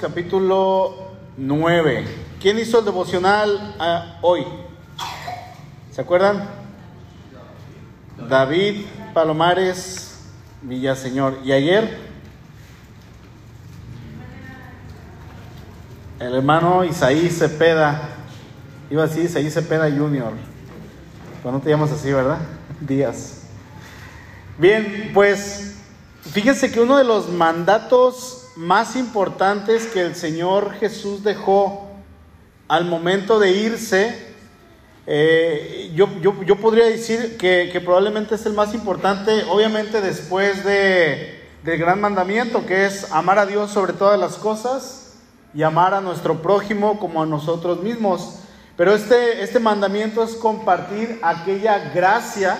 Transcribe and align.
Capítulo 0.00 1.12
9. 1.36 2.04
¿Quién 2.40 2.58
hizo 2.58 2.80
el 2.80 2.84
devocional 2.84 3.76
ah, 3.78 4.18
hoy? 4.20 4.44
¿Se 5.92 6.00
acuerdan? 6.00 6.44
David 8.28 8.84
Palomares 9.14 10.18
Villaseñor. 10.62 11.38
¿Y 11.44 11.52
ayer? 11.52 11.98
El 16.18 16.34
hermano 16.34 16.84
Isaí 16.84 17.30
Cepeda. 17.30 18.08
Iba 18.90 19.04
así, 19.04 19.20
Isaí 19.20 19.48
Cepeda 19.52 19.88
Junior. 19.88 20.32
Pero 21.44 21.52
no 21.52 21.60
te 21.60 21.70
llamas 21.70 21.92
así, 21.92 22.12
¿verdad? 22.12 22.38
Díaz. 22.80 23.42
Bien, 24.58 25.12
pues 25.14 25.76
fíjense 26.22 26.72
que 26.72 26.80
uno 26.80 26.96
de 26.96 27.04
los 27.04 27.28
mandatos 27.28 28.39
más 28.56 28.96
importantes 28.96 29.86
que 29.86 30.02
el 30.02 30.14
Señor 30.14 30.74
Jesús 30.74 31.22
dejó 31.22 31.88
al 32.68 32.84
momento 32.84 33.38
de 33.38 33.52
irse, 33.52 34.30
eh, 35.06 35.90
yo, 35.94 36.08
yo, 36.20 36.56
podría 36.56 36.84
decir 36.84 37.36
que, 37.36 37.80
probablemente 37.84 38.36
es 38.36 38.46
el 38.46 38.52
más 38.52 38.74
importante, 38.74 39.44
obviamente 39.50 40.00
después 40.00 40.64
de, 40.64 41.42
del 41.64 41.78
gran 41.78 42.00
mandamiento, 42.00 42.64
que 42.66 42.86
es 42.86 43.10
amar 43.10 43.38
a 43.38 43.46
Dios 43.46 43.72
sobre 43.72 43.92
todas 43.92 44.20
las 44.20 44.36
cosas 44.36 45.16
y 45.52 45.62
amar 45.62 45.94
a 45.94 46.00
nuestro 46.00 46.42
prójimo 46.42 47.00
como 47.00 47.22
a 47.22 47.26
nosotros 47.26 47.82
mismos. 47.82 48.40
Pero 48.76 48.94
este, 48.94 49.42
este 49.42 49.58
mandamiento 49.58 50.22
es 50.22 50.34
compartir 50.36 51.18
aquella 51.22 51.90
gracia 51.92 52.56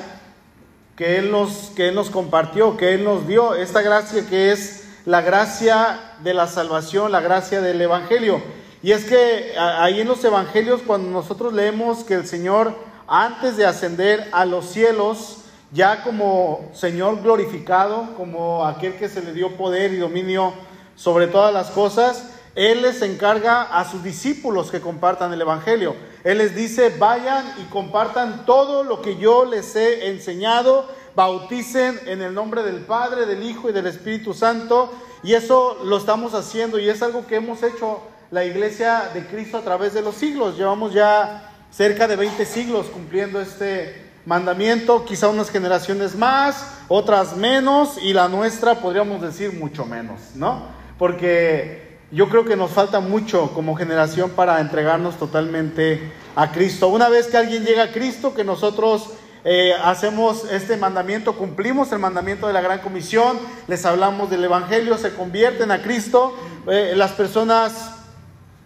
que 0.97 1.19
Él, 1.19 1.31
nos, 1.31 1.70
que 1.77 1.89
Él 1.89 1.95
nos 1.95 2.11
compartió, 2.11 2.77
que 2.77 2.95
Él 2.95 3.05
nos 3.05 3.27
dio, 3.27 3.55
esta 3.55 3.81
gracia 3.81 4.27
que 4.27 4.51
es 4.53 4.84
la 5.06 5.20
gracia 5.23 6.15
de 6.23 6.34
la 6.34 6.47
salvación, 6.47 7.12
la 7.12 7.20
gracia 7.20 7.61
del 7.61 7.81
Evangelio. 7.81 8.43
Y 8.83 8.93
es 8.93 9.05
que 9.05 9.55
ahí 9.59 10.01
en 10.01 10.09
los 10.09 10.25
Evangelios, 10.25 10.81
cuando 10.87 11.11
nosotros 11.11 11.53
leemos 11.53 12.05
que 12.05 12.15
el 12.15 12.27
Señor, 12.27 12.75
antes 13.07 13.57
de 13.57 13.67
ascender 13.67 14.29
a 14.33 14.45
los 14.45 14.67
cielos, 14.67 15.39
ya 15.73 16.03
como 16.03 16.70
Señor 16.73 17.23
glorificado, 17.23 18.15
como 18.17 18.67
aquel 18.67 18.95
que 18.95 19.09
se 19.09 19.23
le 19.23 19.33
dio 19.33 19.57
poder 19.57 19.92
y 19.92 19.98
dominio 19.98 20.53
sobre 20.97 21.27
todas 21.27 21.53
las 21.53 21.70
cosas, 21.70 22.31
Él 22.55 22.83
les 22.83 23.03
encarga 23.03 23.62
a 23.62 23.89
sus 23.89 24.03
discípulos 24.03 24.70
que 24.70 24.81
compartan 24.81 25.33
el 25.33 25.41
Evangelio. 25.41 25.95
Él 26.25 26.39
les 26.39 26.55
dice, 26.55 26.95
vayan 26.98 27.55
y 27.59 27.64
compartan 27.70 28.45
todo 28.45 28.85
lo 28.85 29.01
que 29.01 29.17
yo 29.17 29.45
les 29.45 29.77
he 29.77 30.09
enseñado 30.09 30.87
bauticen 31.14 31.98
en 32.06 32.22
el 32.22 32.34
nombre 32.34 32.62
del 32.62 32.80
Padre, 32.80 33.27
del 33.27 33.42
Hijo 33.42 33.69
y 33.69 33.72
del 33.72 33.86
Espíritu 33.86 34.34
Santo. 34.34 34.92
Y 35.22 35.34
eso 35.34 35.78
lo 35.84 35.98
estamos 35.98 36.34
haciendo 36.34 36.78
y 36.78 36.89
es 36.89 37.02
algo 37.02 37.27
que 37.27 37.36
hemos 37.36 37.62
hecho 37.62 38.00
la 38.30 38.44
iglesia 38.44 39.11
de 39.12 39.27
Cristo 39.27 39.58
a 39.58 39.62
través 39.62 39.92
de 39.94 40.02
los 40.02 40.14
siglos. 40.14 40.56
Llevamos 40.56 40.92
ya 40.92 41.50
cerca 41.70 42.08
de 42.08 42.17
20 42.17 42.44
siglos 42.47 42.86
cumpliendo 42.86 43.41
este 43.41 44.11
mandamiento, 44.27 45.05
quizá 45.05 45.28
unas 45.28 45.50
generaciones 45.50 46.14
más, 46.14 46.78
otras 46.89 47.36
menos 47.36 47.98
y 48.02 48.12
la 48.12 48.28
nuestra 48.28 48.77
podríamos 48.77 49.22
decir 49.22 49.52
mucho 49.52 49.86
menos, 49.86 50.20
¿no? 50.34 50.62
Porque 50.98 51.98
yo 52.12 52.28
creo 52.28 52.45
que 52.45 52.56
nos 52.56 52.72
falta 52.72 53.00
mucho 53.00 53.52
como 53.55 53.77
generación 53.77 54.30
para 54.30 54.61
entregarnos 54.61 55.17
totalmente 55.17 56.12
a 56.36 56.50
Cristo. 56.52 56.89
Una 56.89 57.08
vez 57.08 57.28
que 57.28 57.36
alguien 57.36 57.64
llega 57.64 57.84
a 57.84 57.92
Cristo, 57.92 58.34
que 58.34 58.45
nosotros 58.45 59.11
eh, 59.44 59.72
hacemos 59.83 60.44
este 60.50 60.77
mandamiento, 60.77 61.36
cumplimos 61.36 61.92
el 61.92 61.98
mandamiento 61.98 62.46
de 62.46 62.52
la 62.52 62.60
Gran 62.60 62.80
Comisión, 62.80 63.38
les 63.69 63.86
hablamos 63.86 64.30
del 64.30 64.44
Evangelio, 64.44 64.98
se 64.98 65.14
convierten 65.14 65.70
a 65.70 65.83
Cristo, 65.83 66.36
eh, 66.66 66.92
las 66.94 67.12
personas 67.12 67.94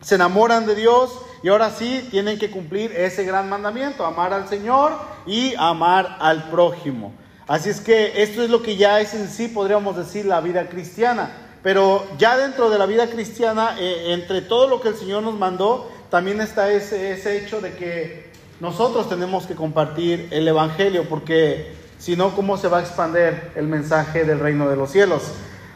se 0.00 0.16
enamoran 0.16 0.66
de 0.66 0.74
Dios 0.74 1.18
y 1.42 1.48
ahora 1.48 1.70
sí 1.70 2.06
tienen 2.10 2.38
que 2.38 2.50
cumplir 2.50 2.92
ese 2.92 3.24
gran 3.24 3.48
mandamiento, 3.48 4.04
amar 4.04 4.32
al 4.32 4.48
Señor 4.48 4.92
y 5.26 5.54
amar 5.56 6.16
al 6.20 6.50
prójimo. 6.50 7.12
Así 7.46 7.68
es 7.68 7.80
que 7.80 8.22
esto 8.22 8.42
es 8.42 8.50
lo 8.50 8.62
que 8.62 8.76
ya 8.76 9.00
es 9.00 9.14
en 9.14 9.28
sí, 9.28 9.48
podríamos 9.48 9.96
decir, 9.96 10.24
la 10.24 10.40
vida 10.40 10.68
cristiana. 10.68 11.30
Pero 11.62 12.06
ya 12.18 12.36
dentro 12.36 12.68
de 12.70 12.78
la 12.78 12.86
vida 12.86 13.08
cristiana, 13.08 13.76
eh, 13.78 14.12
entre 14.12 14.42
todo 14.42 14.68
lo 14.68 14.80
que 14.80 14.88
el 14.88 14.96
Señor 14.96 15.22
nos 15.22 15.34
mandó, 15.34 15.90
también 16.10 16.40
está 16.40 16.70
ese, 16.70 17.12
ese 17.12 17.38
hecho 17.38 17.60
de 17.60 17.74
que 17.74 18.23
nosotros 18.60 19.08
tenemos 19.08 19.46
que 19.46 19.54
compartir 19.54 20.28
el 20.30 20.46
Evangelio 20.46 21.08
porque 21.08 21.74
si 21.98 22.16
no, 22.16 22.34
¿cómo 22.36 22.56
se 22.56 22.68
va 22.68 22.78
a 22.78 22.80
expandir 22.82 23.50
el 23.56 23.66
mensaje 23.66 24.24
del 24.24 24.38
reino 24.38 24.68
de 24.68 24.76
los 24.76 24.90
cielos? 24.90 25.22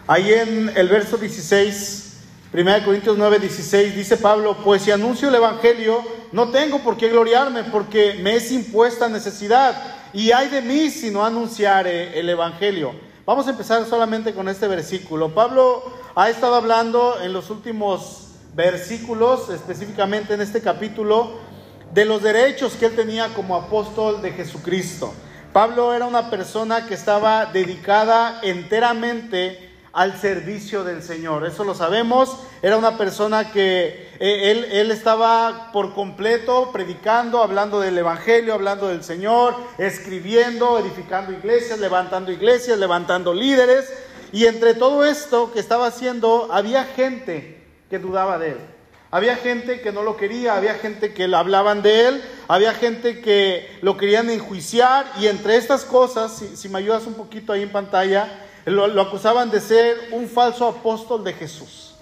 Ahí 0.07 0.33
en 0.33 0.73
el 0.77 0.89
verso 0.89 1.17
16, 1.17 2.05
1 2.53 2.85
Corintios 2.85 3.19
9, 3.19 3.41
16, 3.41 3.97
dice 3.97 4.17
Pablo, 4.17 4.57
pues 4.65 4.83
si 4.83 4.91
anuncio 4.91 5.29
el 5.29 5.35
Evangelio, 5.35 6.03
no 6.33 6.51
tengo 6.51 6.79
por 6.79 6.97
qué 6.97 7.09
gloriarme 7.09 7.65
porque 7.65 8.21
me 8.23 8.37
es 8.37 8.53
impuesta 8.53 9.09
necesidad 9.09 9.75
y 10.13 10.31
hay 10.33 10.49
de 10.49 10.63
mí 10.63 10.91
si 10.91 11.11
no 11.11 11.25
anunciare 11.25 12.19
el 12.19 12.29
Evangelio. 12.29 12.93
Vamos 13.27 13.47
a 13.47 13.51
empezar 13.51 13.85
solamente 13.85 14.33
con 14.33 14.49
este 14.49 14.69
versículo. 14.69 15.35
Pablo 15.35 15.83
ha 16.15 16.31
estado 16.31 16.55
hablando 16.55 17.21
en 17.23 17.33
los 17.33 17.51
últimos 17.51 18.29
versículos, 18.55 19.51
específicamente 19.51 20.33
en 20.33 20.41
este 20.41 20.63
capítulo, 20.63 21.48
de 21.93 22.05
los 22.05 22.23
derechos 22.23 22.75
que 22.75 22.87
él 22.87 22.97
tenía 22.97 23.29
como 23.35 23.57
apóstol 23.57 24.21
de 24.23 24.33
Jesucristo. 24.33 25.13
Pablo 25.53 25.95
era 25.95 26.07
una 26.07 26.31
persona 26.31 26.87
que 26.87 26.95
estaba 26.95 27.47
dedicada 27.47 28.41
enteramente 28.43 29.69
al 29.93 30.17
servicio 30.21 30.85
del 30.85 31.03
Señor. 31.03 31.47
Eso 31.47 31.65
lo 31.65 31.75
sabemos. 31.75 32.39
Era 32.63 32.77
una 32.77 32.99
persona 32.99 33.51
que 33.51 34.09
eh, 34.21 34.51
él, 34.51 34.67
él, 34.71 34.91
estaba 34.91 35.71
por 35.73 35.95
completo 35.95 36.71
predicando, 36.73 37.43
hablando 37.43 37.81
del 37.81 37.97
Evangelio, 37.97 38.55
hablando 38.55 38.89
del 38.89 39.03
Señor, 39.03 39.57
escribiendo, 39.79 40.79
edificando 40.79 41.33
iglesias, 41.33 41.79
levantando 41.79 42.31
iglesias, 42.31 42.79
levantando 42.79 43.33
líderes. 43.33 43.93
Y 44.31 44.45
entre 44.45 44.75
todo 44.75 45.05
esto 45.05 45.53
que 45.53 45.61
estaba 45.61 45.87
haciendo, 45.87 46.49
había 46.53 46.85
gente 46.85 47.65
que 47.89 47.99
dudaba 47.99 48.39
de 48.39 48.51
él. 48.51 48.78
Había 49.11 49.37
gente 49.37 49.81
que 49.81 49.91
no 49.91 50.03
lo 50.03 50.19
quería, 50.19 50.55
había 50.55 50.75
gente 50.75 51.15
que 51.15 51.25
hablaban 51.35 51.81
de 51.81 52.09
él, 52.09 52.25
había 52.47 52.75
gente 52.75 53.23
que 53.23 53.79
lo 53.81 53.97
querían 53.97 54.29
enjuiciar 54.29 55.07
y 55.19 55.29
entre 55.29 55.57
estas 55.57 55.85
cosas, 55.87 56.43
si, 56.55 56.69
me 56.69 56.79
ayudas 56.79 57.07
un 57.07 57.15
poquito 57.15 57.55
ahí 57.55 57.63
en 57.63 57.73
pantalla, 57.73 58.29
lo, 58.67 58.87
lo, 58.87 59.01
acusaban 59.01 59.51
de 59.51 59.63
ser 59.63 59.97
un 60.13 60.29
falso 60.29 60.69
apóstol 60.69 61.25
de 61.25 61.33
Jesús. 61.33 61.95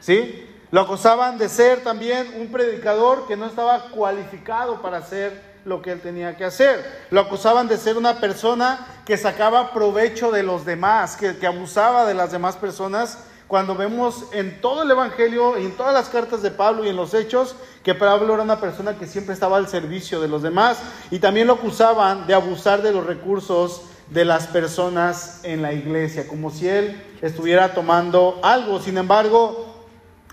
¿Sí? 0.00 0.46
Lo 0.70 0.80
acusaban 0.80 1.36
de 1.36 1.50
ser 1.50 1.82
también 1.82 2.32
un 2.40 2.50
predicador 2.50 3.26
que 3.26 3.36
no 3.36 3.46
estaba 3.46 3.90
cualificado 3.90 4.80
para 4.80 4.98
hacer 4.98 5.58
lo 5.66 5.82
que 5.82 5.92
él 5.92 6.00
tenía 6.00 6.34
que 6.34 6.46
hacer. 6.46 6.82
Lo 7.10 7.20
acusaban 7.20 7.68
de 7.68 7.76
ser 7.76 7.98
una 7.98 8.20
persona 8.20 8.86
que 9.04 9.18
sacaba 9.18 9.74
provecho 9.74 10.30
de 10.30 10.42
los 10.42 10.64
demás, 10.64 11.16
que, 11.16 11.36
que 11.36 11.46
abusaba 11.46 12.06
de 12.06 12.14
las 12.14 12.32
demás 12.32 12.56
personas 12.56 13.18
cuando 13.48 13.74
vemos 13.74 14.26
en 14.32 14.60
todo 14.60 14.82
el 14.82 14.90
Evangelio 14.90 15.58
y 15.58 15.64
en 15.64 15.72
todas 15.72 15.94
las 15.94 16.10
cartas 16.10 16.42
de 16.42 16.50
Pablo 16.50 16.84
y 16.84 16.90
en 16.90 16.96
los 16.96 17.14
hechos 17.14 17.56
que 17.82 17.94
Pablo 17.94 18.34
era 18.34 18.42
una 18.42 18.60
persona 18.60 18.98
que 18.98 19.06
siempre 19.06 19.32
estaba 19.32 19.56
al 19.56 19.68
servicio 19.68 20.20
de 20.20 20.28
los 20.28 20.42
demás 20.42 20.78
y 21.10 21.18
también 21.18 21.46
lo 21.46 21.54
acusaban 21.54 22.26
de 22.26 22.34
abusar 22.34 22.82
de 22.82 22.92
los 22.92 23.06
recursos 23.06 23.82
de 24.10 24.26
las 24.26 24.46
personas 24.46 25.40
en 25.44 25.62
la 25.62 25.72
iglesia, 25.72 26.28
como 26.28 26.50
si 26.50 26.68
él 26.68 27.02
estuviera 27.22 27.72
tomando 27.74 28.38
algo. 28.42 28.80
Sin 28.80 28.98
embargo, 28.98 29.66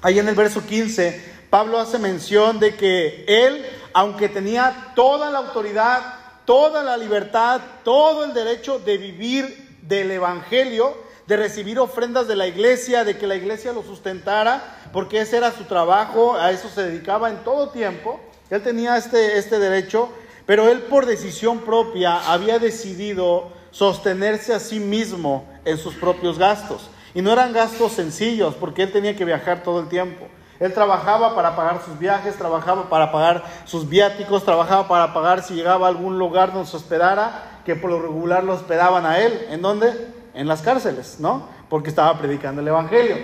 ahí 0.01 0.19
en 0.19 0.27
el 0.27 0.35
verso 0.35 0.65
15, 0.65 1.47
Pablo 1.49 1.79
hace 1.79 1.99
mención 1.99 2.59
de 2.59 2.75
que 2.75 3.23
él, 3.27 3.65
aunque 3.93 4.27
tenía 4.27 4.91
toda 4.93 5.31
la 5.31 5.39
autoridad, 5.39 6.01
toda 6.43 6.83
la 6.83 6.97
libertad, 6.97 7.61
todo 7.85 8.25
el 8.25 8.33
derecho 8.33 8.79
de 8.79 8.97
vivir 8.97 9.64
del 9.87 10.11
Evangelio, 10.11 10.95
de 11.27 11.37
recibir 11.37 11.79
ofrendas 11.79 12.27
de 12.27 12.35
la 12.35 12.47
iglesia, 12.47 13.03
de 13.03 13.17
que 13.17 13.27
la 13.27 13.35
iglesia 13.35 13.73
lo 13.73 13.83
sustentara, 13.83 14.77
porque 14.93 15.19
ese 15.19 15.37
era 15.37 15.51
su 15.51 15.63
trabajo, 15.63 16.35
a 16.35 16.51
eso 16.51 16.69
se 16.69 16.83
dedicaba 16.83 17.29
en 17.29 17.43
todo 17.43 17.69
tiempo. 17.69 18.19
Él 18.49 18.61
tenía 18.61 18.97
este, 18.97 19.37
este 19.37 19.57
derecho, 19.59 20.09
pero 20.45 20.69
él 20.69 20.83
por 20.83 21.05
decisión 21.05 21.59
propia 21.59 22.31
había 22.31 22.59
decidido 22.59 23.51
sostenerse 23.71 24.53
a 24.53 24.59
sí 24.59 24.79
mismo 24.79 25.45
en 25.65 25.77
sus 25.77 25.95
propios 25.95 26.37
gastos. 26.37 26.89
Y 27.13 27.21
no 27.21 27.31
eran 27.31 27.53
gastos 27.53 27.93
sencillos, 27.93 28.55
porque 28.55 28.83
él 28.83 28.91
tenía 28.91 29.15
que 29.15 29.25
viajar 29.25 29.63
todo 29.63 29.79
el 29.79 29.89
tiempo. 29.89 30.27
Él 30.59 30.73
trabajaba 30.73 31.35
para 31.35 31.55
pagar 31.55 31.81
sus 31.83 31.97
viajes, 31.99 32.37
trabajaba 32.37 32.89
para 32.89 33.11
pagar 33.11 33.43
sus 33.65 33.89
viáticos, 33.89 34.45
trabajaba 34.45 34.87
para 34.87 35.13
pagar 35.13 35.43
si 35.43 35.53
llegaba 35.53 35.87
a 35.87 35.89
algún 35.89 36.17
lugar 36.17 36.53
donde 36.53 36.69
se 36.69 36.77
hospedara, 36.77 37.55
que 37.65 37.75
por 37.75 37.89
lo 37.89 38.01
regular 38.01 38.44
lo 38.44 38.53
hospedaban 38.53 39.06
a 39.06 39.19
él. 39.19 39.47
¿En 39.50 39.62
dónde? 39.62 40.15
en 40.35 40.47
las 40.47 40.62
cárceles, 40.62 41.17
¿no? 41.19 41.47
Porque 41.69 41.89
estaba 41.89 42.17
predicando 42.19 42.62
el 42.62 42.67
Evangelio. 42.67 43.15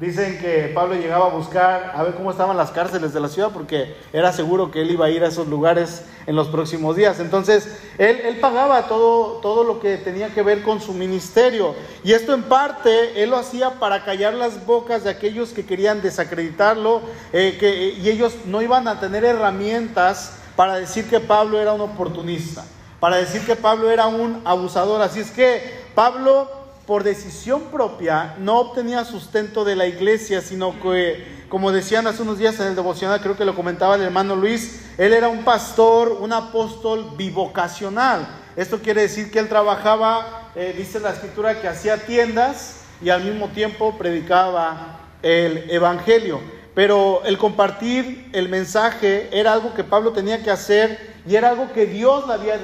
Dicen 0.00 0.38
que 0.38 0.70
Pablo 0.72 0.94
llegaba 0.94 1.26
a 1.26 1.30
buscar 1.30 1.92
a 1.92 2.04
ver 2.04 2.14
cómo 2.14 2.30
estaban 2.30 2.56
las 2.56 2.70
cárceles 2.70 3.12
de 3.12 3.18
la 3.18 3.26
ciudad 3.26 3.50
porque 3.52 3.96
era 4.12 4.32
seguro 4.32 4.70
que 4.70 4.82
él 4.82 4.92
iba 4.92 5.06
a 5.06 5.10
ir 5.10 5.24
a 5.24 5.28
esos 5.28 5.48
lugares 5.48 6.04
en 6.26 6.36
los 6.36 6.48
próximos 6.48 6.94
días. 6.94 7.18
Entonces, 7.18 7.80
él, 7.98 8.38
pagaba 8.40 8.86
todo, 8.86 9.40
todo 9.40 9.64
lo 9.64 9.80
que 9.80 9.96
tenía 9.96 10.28
que 10.28 10.42
ver 10.42 10.62
con 10.62 10.80
su 10.80 10.92
ministerio. 10.94 11.74
Y 12.04 12.12
esto 12.12 12.32
en 12.32 12.44
parte 12.44 13.20
él 13.20 13.30
lo 13.30 13.38
hacía 13.38 13.70
para 13.80 14.04
callar 14.04 14.34
las 14.34 14.64
bocas 14.66 15.02
de 15.02 15.10
aquellos 15.10 15.50
que 15.50 15.66
querían 15.66 16.00
desacreditarlo 16.00 17.02
eh, 17.32 17.56
que, 17.58 17.94
y 18.00 18.08
ellos 18.08 18.34
no 18.46 18.62
iban 18.62 18.86
a 18.86 19.00
tener 19.00 19.24
herramientas 19.24 20.38
para 20.54 20.76
decir 20.76 21.08
que 21.08 21.18
Pablo 21.18 21.60
era 21.60 21.72
un 21.72 21.80
oportunista, 21.80 22.64
para 23.00 23.16
decir 23.16 23.44
que 23.44 23.56
Pablo 23.56 23.90
era 23.90 24.06
un 24.06 24.42
abusador. 24.44 25.02
Así 25.02 25.20
es 25.20 25.30
que 25.30 25.84
Pablo 25.94 26.58
por 26.88 27.04
decisión 27.04 27.64
propia, 27.64 28.34
no 28.38 28.60
obtenía 28.60 29.04
sustento 29.04 29.62
de 29.62 29.76
la 29.76 29.86
iglesia, 29.86 30.40
sino 30.40 30.80
que, 30.80 31.44
como 31.50 31.70
decían 31.70 32.06
hace 32.06 32.22
unos 32.22 32.38
días 32.38 32.58
en 32.60 32.68
el 32.68 32.74
devocional, 32.74 33.20
creo 33.20 33.36
que 33.36 33.44
lo 33.44 33.54
comentaba 33.54 33.96
el 33.96 34.00
hermano 34.00 34.34
Luis, 34.34 34.86
él 34.96 35.12
era 35.12 35.28
un 35.28 35.44
pastor, 35.44 36.16
un 36.18 36.32
apóstol 36.32 37.10
bivocacional. 37.18 38.26
Esto 38.56 38.78
quiere 38.78 39.02
decir 39.02 39.30
que 39.30 39.38
él 39.38 39.50
trabajaba, 39.50 40.50
eh, 40.54 40.74
dice 40.78 40.98
la 40.98 41.10
escritura, 41.10 41.60
que 41.60 41.68
hacía 41.68 41.98
tiendas 42.06 42.80
y 43.02 43.10
al 43.10 43.22
mismo 43.22 43.48
tiempo 43.48 43.98
predicaba 43.98 45.00
el 45.22 45.70
evangelio. 45.70 46.40
Pero 46.74 47.20
el 47.26 47.36
compartir 47.36 48.30
el 48.32 48.48
mensaje 48.48 49.28
era 49.30 49.52
algo 49.52 49.74
que 49.74 49.84
Pablo 49.84 50.12
tenía 50.12 50.42
que 50.42 50.50
hacer 50.50 51.17
y 51.28 51.36
era 51.36 51.50
algo 51.50 51.70
que 51.72 51.84
Dios 51.84 52.26
le 52.26 52.32
había 52.32 52.58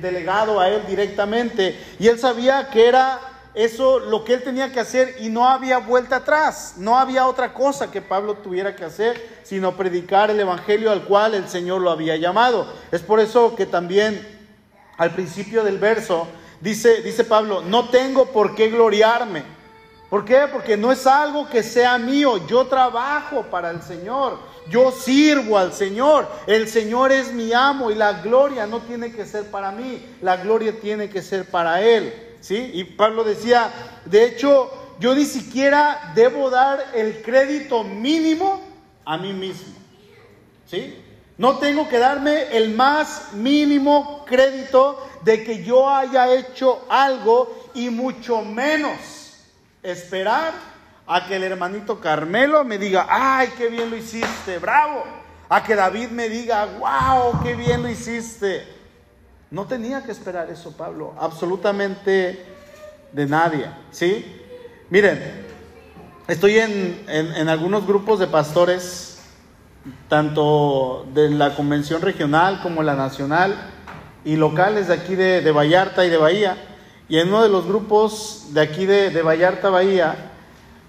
delegado 0.00 0.60
a 0.60 0.68
él 0.68 0.82
directamente. 0.86 1.78
Y 1.98 2.08
él 2.08 2.18
sabía 2.18 2.68
que 2.68 2.86
era 2.86 3.18
eso 3.54 3.98
lo 3.98 4.24
que 4.24 4.34
él 4.34 4.42
tenía 4.42 4.70
que 4.72 4.80
hacer 4.80 5.16
y 5.20 5.30
no 5.30 5.48
había 5.48 5.78
vuelta 5.78 6.16
atrás, 6.16 6.74
no 6.76 6.98
había 6.98 7.26
otra 7.26 7.54
cosa 7.54 7.90
que 7.90 8.02
Pablo 8.02 8.34
tuviera 8.34 8.74
que 8.74 8.84
hacer 8.84 9.40
sino 9.44 9.76
predicar 9.76 10.30
el 10.30 10.40
evangelio 10.40 10.90
al 10.90 11.04
cual 11.04 11.34
el 11.34 11.48
Señor 11.48 11.80
lo 11.80 11.90
había 11.90 12.16
llamado. 12.16 12.66
Es 12.92 13.00
por 13.00 13.20
eso 13.20 13.56
que 13.56 13.64
también 13.64 14.26
al 14.98 15.12
principio 15.12 15.64
del 15.64 15.78
verso 15.78 16.26
dice, 16.60 17.00
dice 17.00 17.24
Pablo, 17.24 17.62
no 17.62 17.88
tengo 17.88 18.26
por 18.26 18.54
qué 18.54 18.68
gloriarme. 18.68 19.53
¿Por 20.10 20.24
qué? 20.24 20.42
Porque 20.52 20.76
no 20.76 20.92
es 20.92 21.06
algo 21.06 21.48
que 21.48 21.62
sea 21.62 21.98
mío, 21.98 22.46
yo 22.46 22.66
trabajo 22.66 23.42
para 23.50 23.70
el 23.70 23.82
Señor, 23.82 24.38
yo 24.68 24.92
sirvo 24.92 25.58
al 25.58 25.72
Señor, 25.72 26.28
el 26.46 26.68
Señor 26.68 27.10
es 27.10 27.32
mi 27.32 27.52
amo 27.52 27.90
y 27.90 27.94
la 27.94 28.22
gloria 28.22 28.66
no 28.66 28.80
tiene 28.80 29.12
que 29.12 29.26
ser 29.26 29.50
para 29.50 29.72
mí, 29.72 30.04
la 30.20 30.36
gloria 30.36 30.78
tiene 30.80 31.08
que 31.08 31.22
ser 31.22 31.46
para 31.46 31.80
Él. 31.82 32.36
¿sí? 32.40 32.70
Y 32.74 32.84
Pablo 32.84 33.24
decía, 33.24 33.72
de 34.04 34.26
hecho, 34.26 34.70
yo 35.00 35.14
ni 35.14 35.24
siquiera 35.24 36.12
debo 36.14 36.50
dar 36.50 36.92
el 36.94 37.22
crédito 37.22 37.82
mínimo 37.82 38.60
a 39.04 39.16
mí 39.16 39.32
mismo, 39.32 39.74
¿sí? 40.66 41.02
No 41.36 41.58
tengo 41.58 41.88
que 41.88 41.98
darme 41.98 42.56
el 42.56 42.74
más 42.74 43.32
mínimo 43.32 44.24
crédito 44.24 45.04
de 45.22 45.42
que 45.42 45.64
yo 45.64 45.90
haya 45.90 46.32
hecho 46.32 46.84
algo 46.88 47.70
y 47.74 47.90
mucho 47.90 48.42
menos 48.42 49.23
esperar 49.84 50.52
a 51.06 51.26
que 51.26 51.36
el 51.36 51.44
hermanito 51.44 52.00
Carmelo 52.00 52.64
me 52.64 52.78
diga, 52.78 53.06
ay, 53.08 53.50
qué 53.56 53.68
bien 53.68 53.90
lo 53.90 53.96
hiciste, 53.96 54.58
bravo. 54.58 55.04
A 55.48 55.62
que 55.62 55.76
David 55.76 56.08
me 56.08 56.28
diga, 56.28 56.66
wow, 56.78 57.42
qué 57.42 57.54
bien 57.54 57.82
lo 57.82 57.88
hiciste. 57.88 58.66
No 59.50 59.66
tenía 59.66 60.02
que 60.02 60.10
esperar 60.10 60.50
eso, 60.50 60.76
Pablo, 60.76 61.14
absolutamente 61.18 62.44
de 63.12 63.26
nadie, 63.26 63.66
¿sí? 63.92 64.40
Miren, 64.90 65.44
estoy 66.26 66.58
en, 66.58 67.48
algunos 67.48 67.86
grupos 67.86 68.18
de 68.18 68.26
pastores, 68.26 69.22
tanto 70.08 71.06
de 71.12 71.30
la 71.30 71.54
convención 71.54 72.02
regional 72.02 72.60
como 72.62 72.82
la 72.82 72.94
nacional 72.94 73.70
y 74.24 74.36
locales 74.36 74.88
de 74.88 74.94
aquí 74.94 75.14
de, 75.14 75.52
Vallarta 75.52 76.04
y 76.04 76.10
de 76.10 76.16
Bahía. 76.16 76.73
Y 77.08 77.18
en 77.18 77.28
uno 77.28 77.42
de 77.42 77.48
los 77.48 77.66
grupos 77.66 78.46
de 78.50 78.60
aquí 78.60 78.86
de, 78.86 79.22
Vallarta, 79.22 79.68
Bahía, 79.68 80.32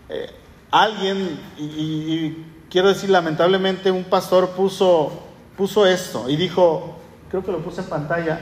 eh, 0.09 0.29
alguien, 0.71 1.39
y, 1.57 2.37
quiero 2.69 2.89
decir 2.89 3.09
lamentablemente, 3.09 3.91
un 3.91 4.05
pastor 4.05 4.51
puso, 4.51 5.11
puso 5.57 5.85
esto 5.85 6.29
y 6.29 6.35
dijo, 6.35 6.97
creo 7.29 7.43
que 7.43 7.51
lo 7.51 7.59
puse 7.59 7.81
en 7.81 7.87
pantalla. 7.87 8.39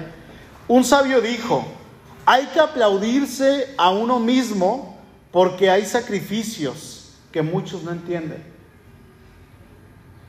Un 0.67 0.83
sabio 0.83 1.19
dijo, 1.19 1.65
hay 2.25 2.45
que 2.47 2.59
aplaudirse 2.59 3.73
a 3.77 3.89
uno 3.89 4.19
mismo 4.19 5.01
porque 5.31 5.69
hay 5.69 5.85
sacrificios 5.85 7.15
que 7.31 7.41
muchos 7.41 7.83
no 7.83 7.91
entienden. 7.91 8.43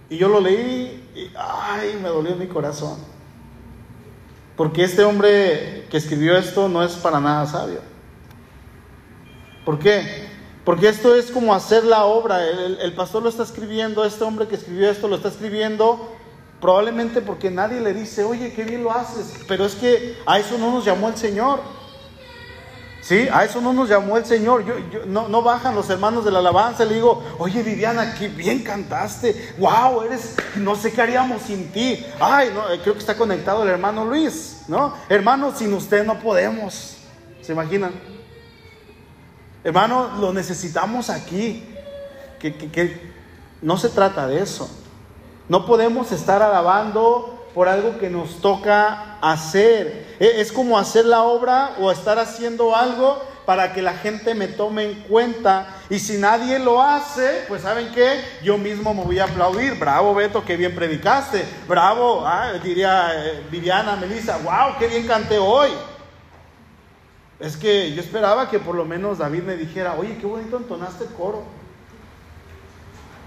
Y 0.09 0.17
yo 0.17 0.29
lo 0.29 0.41
leí 0.41 1.11
y, 1.15 1.31
ay, 1.37 1.99
me 2.03 2.09
dolió 2.09 2.37
mi 2.37 2.47
corazón. 2.47 2.99
Porque 4.57 4.85
este 4.85 5.03
hombre 5.03 5.87
que 5.91 5.97
escribió 5.97 6.37
esto 6.37 6.69
no 6.69 6.83
es 6.83 6.93
para 6.93 7.21
nada 7.21 7.47
sabio. 7.47 7.81
¿Por 9.65 9.79
qué? 9.79 10.29
Porque 10.65 10.89
esto 10.89 11.15
es 11.15 11.31
como 11.31 11.55
hacer 11.55 11.85
la 11.85 12.05
obra. 12.05 12.47
El, 12.47 12.93
pastor 12.95 13.23
lo 13.23 13.29
está 13.29 13.43
escribiendo, 13.43 14.05
este 14.05 14.25
hombre 14.25 14.47
que 14.47 14.55
escribió 14.55 14.91
esto 14.91 15.09
lo 15.09 15.17
está 15.17 15.29
escribiendo 15.29 16.15
Probablemente 16.65 17.21
porque 17.21 17.51
nadie 17.51 17.79
le 17.79 17.93
dice, 17.93 18.25
oye, 18.25 18.55
qué 18.55 18.65
bien 18.65 18.85
lo 18.85 18.91
haces. 18.91 19.35
Pero 19.47 19.67
es 19.67 19.75
que 19.75 20.17
a 20.25 20.39
eso 20.39 20.57
no 20.57 20.71
nos 20.71 20.83
llamó 20.83 21.09
el 21.09 21.17
Señor. 21.19 21.61
¿Sí? 23.05 23.29
A 23.31 23.45
eso 23.45 23.61
no 23.61 23.75
nos 23.75 23.91
llamó 23.91 24.17
el 24.17 24.25
Señor. 24.25 24.65
Yo, 24.65 25.05
no, 25.05 25.29
no, 25.29 25.43
bajan 25.43 25.75
los 25.75 25.91
hermanos 25.91 26.25
de 26.25 26.31
la 26.31 26.39
alabanza. 26.39 26.87
Le 26.87 26.95
digo, 26.95 27.23
oye 27.39 27.63
Viviana, 27.63 28.15
qué 28.15 28.29
bien 28.29 28.63
cantaste. 28.63 29.55
Wow, 29.59 30.05
eres, 30.05 30.35
no 30.57 30.75
sé 30.75 30.91
qué 30.91 31.03
haríamos 31.03 31.43
sin 31.43 31.71
ti. 31.71 32.03
Ay, 32.19 32.51
no, 32.55 32.71
eh, 32.71 32.81
creo 32.81 32.95
que 32.95 33.01
está 33.01 33.15
conectado 33.15 33.63
el 33.63 33.69
hermano 33.69 34.07
Luis, 34.07 34.63
¿no? 34.69 34.95
Hermano, 35.11 35.53
sin 35.55 35.75
usted 35.75 36.07
no 36.07 36.19
podemos. 36.19 36.97
¿Se 37.43 37.53
imaginan? 37.53 37.93
Hermano, 39.63 40.13
lo 40.19 40.33
necesitamos 40.33 41.11
aquí. 41.11 41.63
que, 42.39 42.57
que 42.57 43.13
no 43.61 43.77
se 43.77 43.91
trata 43.91 44.27
de 44.27 44.41
eso. 44.41 44.71
No 45.51 45.67
podemos 45.67 46.11
estar 46.11 46.41
alabando 46.41 47.34
por 47.55 47.69
algo 47.69 47.99
que 47.99 48.11
nos 48.11 48.41
toca 48.41 49.17
hacer. 49.21 50.17
E, 50.19 50.41
es 50.41 50.53
como 50.53 50.77
hacer 50.77 51.05
la 51.05 51.23
obra 51.23 51.77
o 51.79 51.91
estar 51.91 52.19
haciendo 52.19 52.75
algo 52.75 53.23
para 53.47 53.73
que 53.73 53.83
la 53.83 53.95
gente 53.95 54.35
me 54.35 54.49
tome 54.49 54.85
en 54.85 54.95
cuenta. 55.03 55.69
Y 55.89 55.99
si 55.99 56.17
nadie 56.19 56.59
lo 56.59 56.83
hace, 56.83 57.45
pues 57.47 57.63
saben 57.63 57.93
qué, 57.95 58.21
yo 58.43 58.59
mismo 58.59 58.93
me 58.93 59.05
voy 59.05 59.19
a 59.19 59.25
aplaudir. 59.25 59.79
Bravo 59.79 60.15
Beto, 60.15 60.45
qué 60.45 60.57
bien 60.57 60.75
predicaste. 60.75 61.45
Bravo, 61.69 62.27
ah, 62.27 62.55
diría 62.63 63.11
eh, 63.15 63.47
Viviana, 63.51 63.97
Melissa, 63.97 64.39
wow, 64.39 64.77
qué 64.79 64.89
bien 64.89 65.07
canté 65.07 65.39
hoy. 65.39 65.71
Es 67.39 67.57
que 67.57 67.93
yo 67.93 68.01
esperaba 68.01 68.49
que 68.49 68.59
por 68.59 68.75
lo 68.75 68.85
menos 68.85 69.19
David 69.19 69.43
me 69.43 69.57
dijera, 69.57 69.95
oye, 69.99 70.17
qué 70.19 70.27
bonito 70.27 70.57
entonaste 70.57 71.05
el 71.05 71.11
coro. 71.11 71.43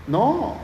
No, 0.08 0.56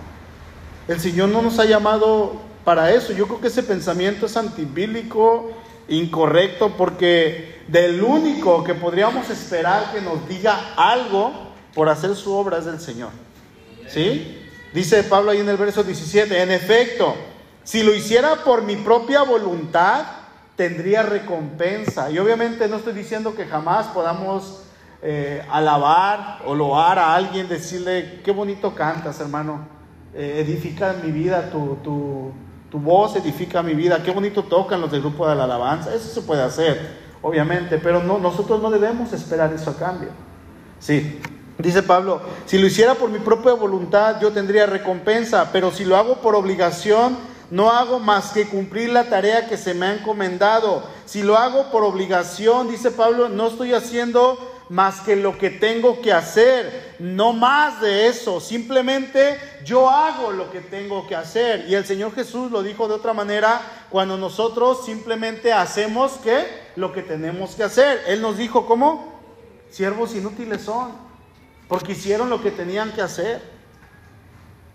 el 0.87 0.99
Señor 0.99 1.29
no 1.29 1.41
nos 1.41 1.59
ha 1.59 1.65
llamado 1.65 2.41
para 2.63 2.91
eso. 2.91 3.13
Yo 3.13 3.27
creo 3.27 3.41
que 3.41 3.47
ese 3.47 3.63
pensamiento 3.63 4.25
es 4.25 4.37
antibílico, 4.37 5.51
incorrecto, 5.87 6.75
porque 6.77 7.61
del 7.67 8.01
único 8.01 8.63
que 8.63 8.73
podríamos 8.73 9.29
esperar 9.29 9.91
que 9.93 10.01
nos 10.01 10.27
diga 10.27 10.73
algo 10.75 11.31
por 11.73 11.89
hacer 11.89 12.15
su 12.15 12.33
obra 12.33 12.59
es 12.59 12.65
del 12.65 12.79
Señor. 12.79 13.09
¿Sí? 13.87 14.39
Dice 14.73 15.03
Pablo 15.03 15.31
ahí 15.31 15.39
en 15.39 15.49
el 15.49 15.57
verso 15.57 15.83
17, 15.83 16.41
en 16.41 16.51
efecto, 16.51 17.15
si 17.63 17.83
lo 17.83 17.93
hiciera 17.93 18.43
por 18.43 18.63
mi 18.63 18.75
propia 18.77 19.23
voluntad, 19.23 20.05
tendría 20.55 21.03
recompensa. 21.03 22.09
Y 22.09 22.19
obviamente 22.19 22.67
no 22.67 22.77
estoy 22.77 22.93
diciendo 22.93 23.35
que 23.35 23.45
jamás 23.45 23.87
podamos 23.87 24.63
eh, 25.01 25.45
alabar 25.51 26.39
o 26.45 26.55
loar 26.55 26.97
a 26.97 27.13
alguien, 27.15 27.47
decirle, 27.47 28.21
qué 28.23 28.31
bonito 28.31 28.73
cantas, 28.73 29.19
hermano 29.19 29.73
eh, 30.15 30.45
edifica 30.45 30.95
mi 31.03 31.11
vida, 31.11 31.49
tu, 31.49 31.77
tu, 31.83 32.31
tu, 32.73 32.79
voz 32.79 33.15
edifica 33.15 33.61
mi 33.61 33.75
vida, 33.75 34.01
qué 34.03 34.09
bonito 34.09 34.43
tocan 34.43 34.81
los 34.81 34.91
del 34.91 35.01
grupo 35.01 35.29
de 35.29 35.35
la 35.35 35.43
alabanza, 35.43 35.93
eso 35.93 36.09
se 36.09 36.21
puede 36.21 36.41
hacer, 36.41 36.97
obviamente, 37.21 37.77
pero 37.77 38.01
no, 38.01 38.17
nosotros 38.17 38.59
no 38.61 38.71
debemos 38.71 39.13
esperar 39.13 39.53
eso 39.53 39.69
a 39.69 39.77
cambio. 39.77 40.09
Sí, 40.79 41.21
dice 41.57 41.83
Pablo, 41.83 42.21
si 42.45 42.57
lo 42.57 42.65
hiciera 42.65 42.95
por 42.95 43.09
mi 43.09 43.19
propia 43.19 43.53
voluntad 43.53 44.19
yo 44.19 44.31
tendría 44.31 44.65
recompensa, 44.65 45.49
pero 45.53 45.71
si 45.71 45.85
lo 45.85 45.95
hago 45.95 46.15
por 46.15 46.35
obligación, 46.35 47.15
no 47.51 47.71
hago 47.71 47.99
más 47.99 48.31
que 48.31 48.47
cumplir 48.47 48.89
la 48.89 49.03
tarea 49.03 49.47
que 49.47 49.57
se 49.57 49.75
me 49.75 49.85
ha 49.85 49.93
encomendado. 49.93 50.83
Si 51.05 51.21
lo 51.21 51.37
hago 51.37 51.69
por 51.71 51.83
obligación, 51.83 52.67
dice 52.67 52.89
Pablo, 52.89 53.29
no 53.29 53.47
estoy 53.47 53.73
haciendo 53.73 54.39
más 54.69 55.01
que 55.01 55.15
lo 55.15 55.37
que 55.37 55.51
tengo 55.51 56.01
que 56.01 56.11
hacer, 56.11 56.92
no 56.99 57.33
más 57.33 57.81
de 57.81 58.07
eso, 58.07 58.39
simplemente 58.39 59.37
yo 59.65 59.89
hago 59.89 60.31
lo 60.31 60.51
que 60.51 60.61
tengo 60.61 61.07
que 61.07 61.15
hacer. 61.15 61.65
Y 61.67 61.75
el 61.75 61.85
Señor 61.85 62.13
Jesús 62.13 62.51
lo 62.51 62.63
dijo 62.63 62.87
de 62.87 62.95
otra 62.95 63.13
manera 63.13 63.61
cuando 63.89 64.17
nosotros 64.17 64.85
simplemente 64.85 65.53
hacemos 65.53 66.13
que 66.13 66.45
lo 66.75 66.91
que 66.91 67.01
tenemos 67.01 67.55
que 67.55 67.63
hacer. 67.63 68.03
Él 68.07 68.21
nos 68.21 68.37
dijo, 68.37 68.65
¿cómo? 68.65 69.13
Siervos 69.69 70.15
inútiles 70.15 70.61
son. 70.61 70.91
porque 71.67 71.93
hicieron 71.93 72.29
lo 72.29 72.41
que 72.41 72.51
tenían 72.51 72.91
que 72.91 73.01
hacer. 73.01 73.41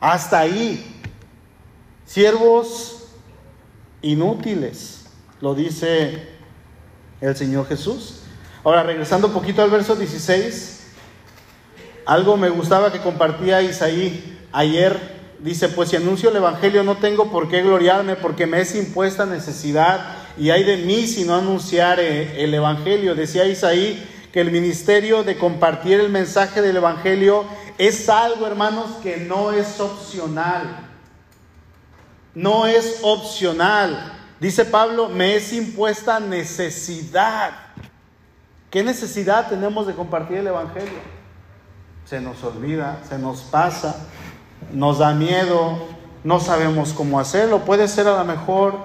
Hasta 0.01 0.41
ahí. 0.41 1.01
Siervos 2.05 3.09
inútiles, 4.03 5.07
lo 5.41 5.55
dice 5.55 6.29
el 7.21 7.37
Señor 7.37 7.67
Jesús. 7.67 8.21
Ahora, 8.65 8.83
regresando 8.83 9.29
un 9.29 9.33
poquito 9.33 9.63
al 9.63 9.71
verso 9.71 9.95
16, 9.95 10.78
algo 12.09 12.39
me 12.39 12.49
gustaba 12.49 12.91
que 12.91 13.01
compartía 13.01 13.61
Isaí 13.61 14.39
ayer. 14.51 15.19
Dice, 15.41 15.69
pues 15.69 15.91
si 15.91 15.97
anuncio 15.97 16.31
el 16.31 16.37
Evangelio 16.37 16.83
no 16.83 16.97
tengo 16.97 17.31
por 17.31 17.51
qué 17.51 17.63
gloriarme 17.63 18.17
porque 18.17 18.47
me 18.47 18.63
es 18.63 18.75
impuesta 18.75 19.27
necesidad 19.27 20.17
y 20.39 20.49
hay 20.49 20.65
de 20.65 20.79
mí 20.79 21.07
si 21.07 21.25
no 21.25 21.35
anunciare 21.35 22.43
el 22.43 22.55
Evangelio. 22.55 23.15
Decía 23.15 23.45
Isaí 23.45 24.03
que 24.33 24.41
el 24.41 24.51
ministerio 24.51 25.23
de 25.23 25.37
compartir 25.37 26.01
el 26.01 26.09
mensaje 26.09 26.63
del 26.63 26.79
Evangelio 26.79 27.45
es 27.77 28.09
algo, 28.09 28.47
hermanos, 28.47 28.87
que 29.03 29.19
no 29.19 29.53
es 29.53 29.79
opcional. 29.79 30.89
No 32.35 32.67
es 32.67 33.01
opcional. 33.03 34.15
Dice 34.41 34.65
Pablo, 34.65 35.11
me 35.11 35.37
es 35.37 35.53
impuesta 35.53 36.21
necesidad. 36.21 37.51
¿Qué 38.71 38.83
necesidad 38.83 39.51
tenemos 39.51 39.87
de 39.87 39.93
compartir 39.93 40.39
el 40.39 40.47
Evangelio? 40.47 41.18
Se 42.09 42.23
nos 42.23 42.43
olvida, 42.43 43.03
se 43.07 43.19
nos 43.19 43.43
pasa, 43.43 43.95
nos 44.73 44.97
da 44.97 45.13
miedo, 45.13 45.79
no 46.25 46.41
sabemos 46.41 46.95
cómo 46.95 47.21
hacerlo. 47.21 47.67
Puede 47.67 47.87
ser 47.87 48.09
a 48.09 48.17
lo 48.17 48.25
mejor 48.25 48.79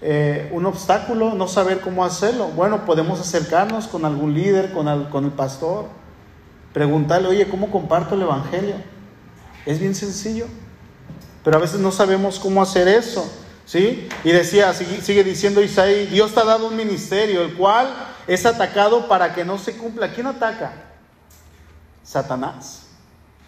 eh, 0.00 0.48
un 0.50 0.64
obstáculo 0.64 1.34
no 1.34 1.48
saber 1.48 1.80
cómo 1.82 2.02
hacerlo. 2.02 2.46
Bueno, 2.56 2.86
podemos 2.86 3.20
acercarnos 3.20 3.88
con 3.88 4.06
algún 4.06 4.32
líder, 4.32 4.72
con 4.72 4.88
el, 4.88 5.32
pastor, 5.32 5.84
preguntarle, 6.72 7.28
oye, 7.28 7.46
¿cómo 7.46 7.70
comparto 7.70 8.14
el 8.14 8.22
Evangelio? 8.22 8.76
Es 9.66 9.78
bien 9.78 9.94
sencillo, 9.94 10.46
pero 11.44 11.58
a 11.58 11.60
veces 11.60 11.78
no 11.78 11.92
sabemos 11.92 12.38
cómo 12.38 12.62
hacer 12.62 12.88
eso. 12.88 13.30
¿Sí? 13.66 14.08
Y 14.24 14.30
decía, 14.30 14.72
sigue, 14.72 15.02
sigue 15.02 15.24
diciendo 15.24 15.60
Isaí, 15.60 16.06
Dios 16.06 16.32
te 16.32 16.40
ha 16.40 16.44
dado 16.44 16.68
un 16.68 16.76
ministerio, 16.76 17.42
el 17.42 17.52
cual 17.52 17.90
es 18.26 18.46
atacado 18.46 19.08
para 19.08 19.34
que 19.34 19.44
no 19.44 19.58
se 19.58 19.76
cumpla. 19.76 20.10
¿Quién 20.10 20.26
ataca? 20.26 20.89
Satanás. 22.10 22.86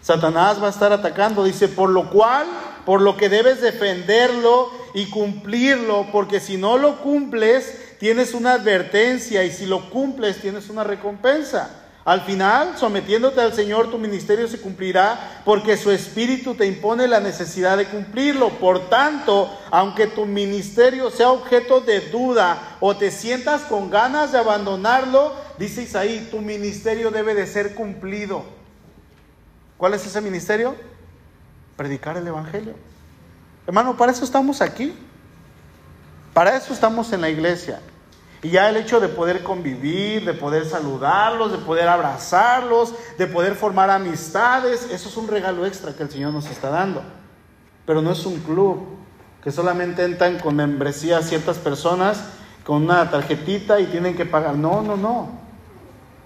Satanás 0.00 0.62
va 0.62 0.68
a 0.68 0.70
estar 0.70 0.92
atacando, 0.92 1.42
dice, 1.42 1.66
por 1.66 1.90
lo 1.90 2.10
cual, 2.10 2.46
por 2.86 3.00
lo 3.00 3.16
que 3.16 3.28
debes 3.28 3.60
defenderlo 3.60 4.70
y 4.94 5.06
cumplirlo, 5.06 6.06
porque 6.12 6.38
si 6.38 6.56
no 6.56 6.78
lo 6.78 7.00
cumples, 7.00 7.98
tienes 7.98 8.34
una 8.34 8.52
advertencia 8.52 9.42
y 9.42 9.50
si 9.50 9.66
lo 9.66 9.90
cumples, 9.90 10.40
tienes 10.40 10.70
una 10.70 10.84
recompensa. 10.84 11.70
Al 12.04 12.22
final, 12.22 12.76
sometiéndote 12.78 13.40
al 13.40 13.52
Señor, 13.52 13.90
tu 13.90 13.98
ministerio 13.98 14.46
se 14.48 14.60
cumplirá 14.60 15.42
porque 15.44 15.76
su 15.76 15.90
espíritu 15.92 16.54
te 16.54 16.66
impone 16.66 17.06
la 17.06 17.20
necesidad 17.20 17.76
de 17.76 17.86
cumplirlo. 17.86 18.50
Por 18.58 18.88
tanto, 18.88 19.48
aunque 19.70 20.08
tu 20.08 20.26
ministerio 20.26 21.10
sea 21.10 21.30
objeto 21.30 21.80
de 21.80 22.00
duda 22.00 22.76
o 22.80 22.96
te 22.96 23.12
sientas 23.12 23.62
con 23.62 23.88
ganas 23.88 24.32
de 24.32 24.38
abandonarlo, 24.38 25.32
dice 25.62 25.82
Isaí, 25.82 26.28
tu 26.30 26.40
ministerio 26.40 27.10
debe 27.10 27.34
de 27.34 27.46
ser 27.46 27.74
cumplido. 27.74 28.44
¿Cuál 29.76 29.94
es 29.94 30.06
ese 30.06 30.20
ministerio? 30.20 30.74
Predicar 31.76 32.16
el 32.16 32.26
Evangelio. 32.26 32.74
Hermano, 33.66 33.96
para 33.96 34.12
eso 34.12 34.24
estamos 34.24 34.60
aquí. 34.60 34.94
Para 36.34 36.56
eso 36.56 36.72
estamos 36.72 37.12
en 37.12 37.20
la 37.20 37.30
iglesia. 37.30 37.80
Y 38.42 38.50
ya 38.50 38.68
el 38.68 38.76
hecho 38.76 38.98
de 38.98 39.08
poder 39.08 39.44
convivir, 39.44 40.24
de 40.24 40.34
poder 40.34 40.66
saludarlos, 40.66 41.52
de 41.52 41.58
poder 41.58 41.86
abrazarlos, 41.88 42.94
de 43.16 43.26
poder 43.28 43.54
formar 43.54 43.88
amistades, 43.88 44.88
eso 44.90 45.08
es 45.08 45.16
un 45.16 45.28
regalo 45.28 45.64
extra 45.64 45.94
que 45.94 46.02
el 46.02 46.10
Señor 46.10 46.32
nos 46.32 46.50
está 46.50 46.70
dando. 46.70 47.02
Pero 47.86 48.02
no 48.02 48.10
es 48.10 48.26
un 48.26 48.40
club 48.40 48.84
que 49.44 49.52
solamente 49.52 50.04
entran 50.04 50.40
con 50.40 50.56
membresía 50.56 51.22
ciertas 51.22 51.58
personas 51.58 52.24
con 52.64 52.84
una 52.84 53.10
tarjetita 53.10 53.80
y 53.80 53.86
tienen 53.86 54.16
que 54.16 54.24
pagar. 54.24 54.56
No, 54.56 54.82
no, 54.82 54.96
no. 54.96 55.41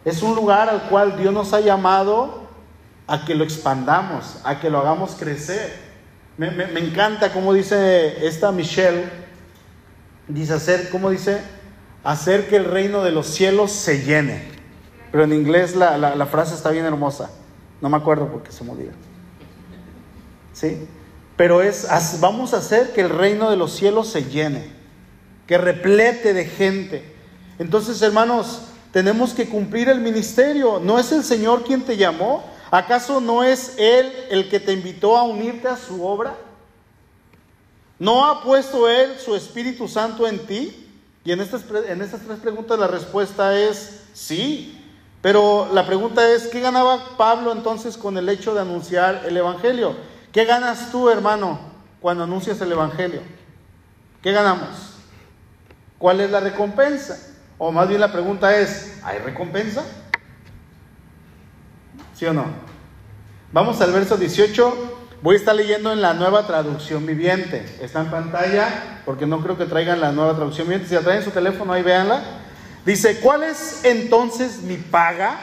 Es 0.07 0.23
un 0.23 0.35
lugar 0.35 0.71
al 0.71 0.85
cual 0.85 1.19
Dios 1.19 1.35
nos 1.35 1.53
ha 1.53 1.61
llamado 1.61 2.47
a 3.07 3.27
que 3.27 3.35
lo 3.35 3.45
expandamos, 3.45 4.39
a 4.43 4.59
que 4.59 4.71
lo 4.71 4.79
hagamos 4.79 5.17
crecer. 5.17 5.85
Me, 6.39 6.51
me 6.51 6.81
encanta 6.81 7.31
como 7.31 7.53
dice 7.53 8.27
esta 8.27 8.51
Michelle, 8.51 9.05
dice 10.29 10.55
hacer, 10.55 10.89
¿cómo 10.89 11.11
dice? 11.11 11.43
hacer 12.07 12.49
que 12.49 12.57
el 12.57 12.65
reino 12.65 13.03
de 13.03 13.11
los 13.11 13.27
cielos 13.27 13.73
se 13.73 14.03
llene. 14.03 14.45
Pero 15.11 15.25
en 15.25 15.33
inglés 15.33 15.75
la, 15.75 16.27
frase 16.31 16.55
está 16.55 16.71
bien 16.71 16.85
hermosa. 16.85 17.31
No 17.81 17.89
me 17.89 17.97
acuerdo 17.97 18.29
porque 18.29 18.53
se 18.53 18.65
me 18.65 18.73
olvida. 18.73 18.93
¿Sí? 20.53 20.87
Pero 21.37 21.61
es, 21.61 21.87
vamos 22.21 22.55
a 22.55 22.59
hacer 22.59 22.93
que 22.93 23.03
el 23.03 23.11
reino 23.11 23.51
de 23.51 23.57
los 23.57 23.73
cielos 23.73 24.09
se 24.09 24.25
llene, 24.25 24.71
que 25.47 25.59
replete 25.59 26.33
de 26.33 26.45
gente. 26.47 27.15
Entonces, 27.59 28.01
hermanos, 28.03 28.63
tenemos 28.93 29.35
que 29.35 29.49
cumplir 29.49 29.89
el 29.89 30.01
ministerio. 30.01 30.81
¿No 30.81 30.99
es 30.99 31.13
el 31.13 31.25
Señor 31.25 31.65
quien 31.65 31.83
te 31.83 31.97
llamó? 31.97 32.45
¿Acaso 32.71 33.21
no 33.21 33.43
es 33.45 33.75
Él 33.79 34.13
el 34.31 34.49
que 34.49 34.61
te 34.61 34.73
invitó 34.73 35.17
a 35.17 35.23
unirte 35.23 35.69
a 35.69 35.77
su 35.77 36.05
obra? 36.05 36.35
¿No 37.99 38.27
ha 38.27 38.43
puesto 38.43 38.89
Él 38.89 39.17
su 39.19 39.35
Espíritu 39.35 39.89
Santo 39.89 40.27
en 40.27 40.47
ti? 40.47 40.83
Y 41.25 41.33
en 41.33 41.41
estas, 41.41 41.63
en 41.89 42.03
estas 42.03 42.21
tres 42.21 42.39
preguntas 42.39 42.79
la 42.79 42.87
respuesta 42.87 43.59
es 43.59 44.03
sí. 44.13 44.81
Pero 45.23 45.69
la 45.73 45.87
pregunta 45.87 46.31
es, 46.31 46.47
¿qué 46.47 46.61
ganaba 46.61 47.17
Pablo 47.17 47.53
entonces 47.53 47.97
con 47.97 48.17
el 48.17 48.29
hecho 48.29 48.55
de 48.55 48.61
anunciar 48.61 49.23
el 49.27 49.37
Evangelio? 49.37 49.97
¿Qué 50.31 50.45
ganas 50.45 50.93
tú, 50.93 51.09
hermano, 51.09 51.59
cuando 52.01 52.25
anuncias 52.25 52.61
el 52.61 52.71
Evangelio? 52.71 53.23
¿Qué 54.23 54.33
ganamos? 54.33 54.69
¿Cuál 55.99 56.21
es 56.21 56.31
la 56.31 56.41
recompensa? 56.41 57.19
O 57.59 57.73
más 57.73 57.89
bien 57.89 58.01
la 58.01 58.13
pregunta 58.13 58.57
es, 58.57 58.99
¿hay 59.03 59.19
recompensa? 59.19 59.85
¿Sí 62.15 62.27
o 62.27 62.33
no? 62.33 62.45
Vamos 63.53 63.81
al 63.81 63.93
verso 63.93 64.17
18 64.17 64.97
Voy 65.23 65.35
a 65.35 65.39
estar 65.39 65.57
leyendo 65.57 65.93
en 65.93 66.03
la 66.03 66.13
nueva 66.15 66.47
traducción 66.47 67.07
viviente. 67.07 67.65
Está 67.81 68.01
en 68.01 68.11
pantalla 68.11 69.01
porque 69.05 69.27
no 69.27 69.43
creo 69.43 69.57
que 69.57 69.65
traigan 69.65 70.01
la 70.01 70.13
nueva 70.13 70.35
traducción 70.35 70.69
viviente. 70.69 70.89
Si 70.89 70.95
la 70.95 71.01
traen 71.01 71.25
su 71.25 71.31
teléfono, 71.31 71.73
ahí 71.73 71.83
véanla. 71.83 72.23
Dice, 72.85 73.19
¿cuál 73.21 73.43
es 73.43 73.85
entonces 73.85 74.63
mi 74.63 74.77
paga? 74.77 75.37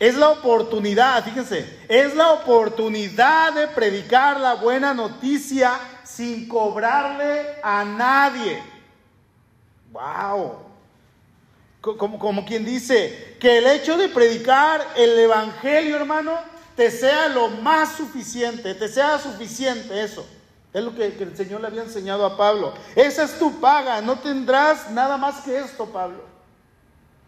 Es 0.00 0.16
la 0.16 0.30
oportunidad, 0.30 1.22
fíjense, 1.22 1.78
es 1.88 2.16
la 2.16 2.32
oportunidad 2.32 3.52
de 3.52 3.68
predicar 3.68 4.40
la 4.40 4.54
buena 4.54 4.92
noticia 4.92 5.78
sin 6.02 6.48
cobrarle 6.48 7.42
a 7.62 7.84
nadie. 7.84 8.60
¡Wow! 9.92 10.56
Como, 11.84 12.46
quien 12.46 12.64
dice, 12.64 13.36
que 13.38 13.58
el 13.58 13.66
hecho 13.66 13.98
de 13.98 14.08
predicar 14.08 14.80
el 14.96 15.18
Evangelio, 15.18 15.96
hermano, 15.96 16.32
te 16.74 16.90
sea 16.90 17.28
lo 17.28 17.48
más 17.48 17.92
suficiente, 17.92 18.74
te 18.74 18.88
sea 18.88 19.18
suficiente 19.18 20.02
eso. 20.02 20.26
Es 20.72 20.82
lo 20.82 20.94
que, 20.94 21.06
el 21.06 21.36
Señor 21.36 21.60
le 21.60 21.66
había 21.66 21.82
enseñado 21.82 22.24
a 22.24 22.38
Pablo. 22.38 22.72
Esa 22.96 23.24
es 23.24 23.38
tu 23.38 23.60
paga, 23.60 24.00
no 24.00 24.18
tendrás 24.18 24.90
nada 24.92 25.18
más 25.18 25.42
que 25.42 25.58
esto, 25.58 25.84
Pablo. 25.84 26.24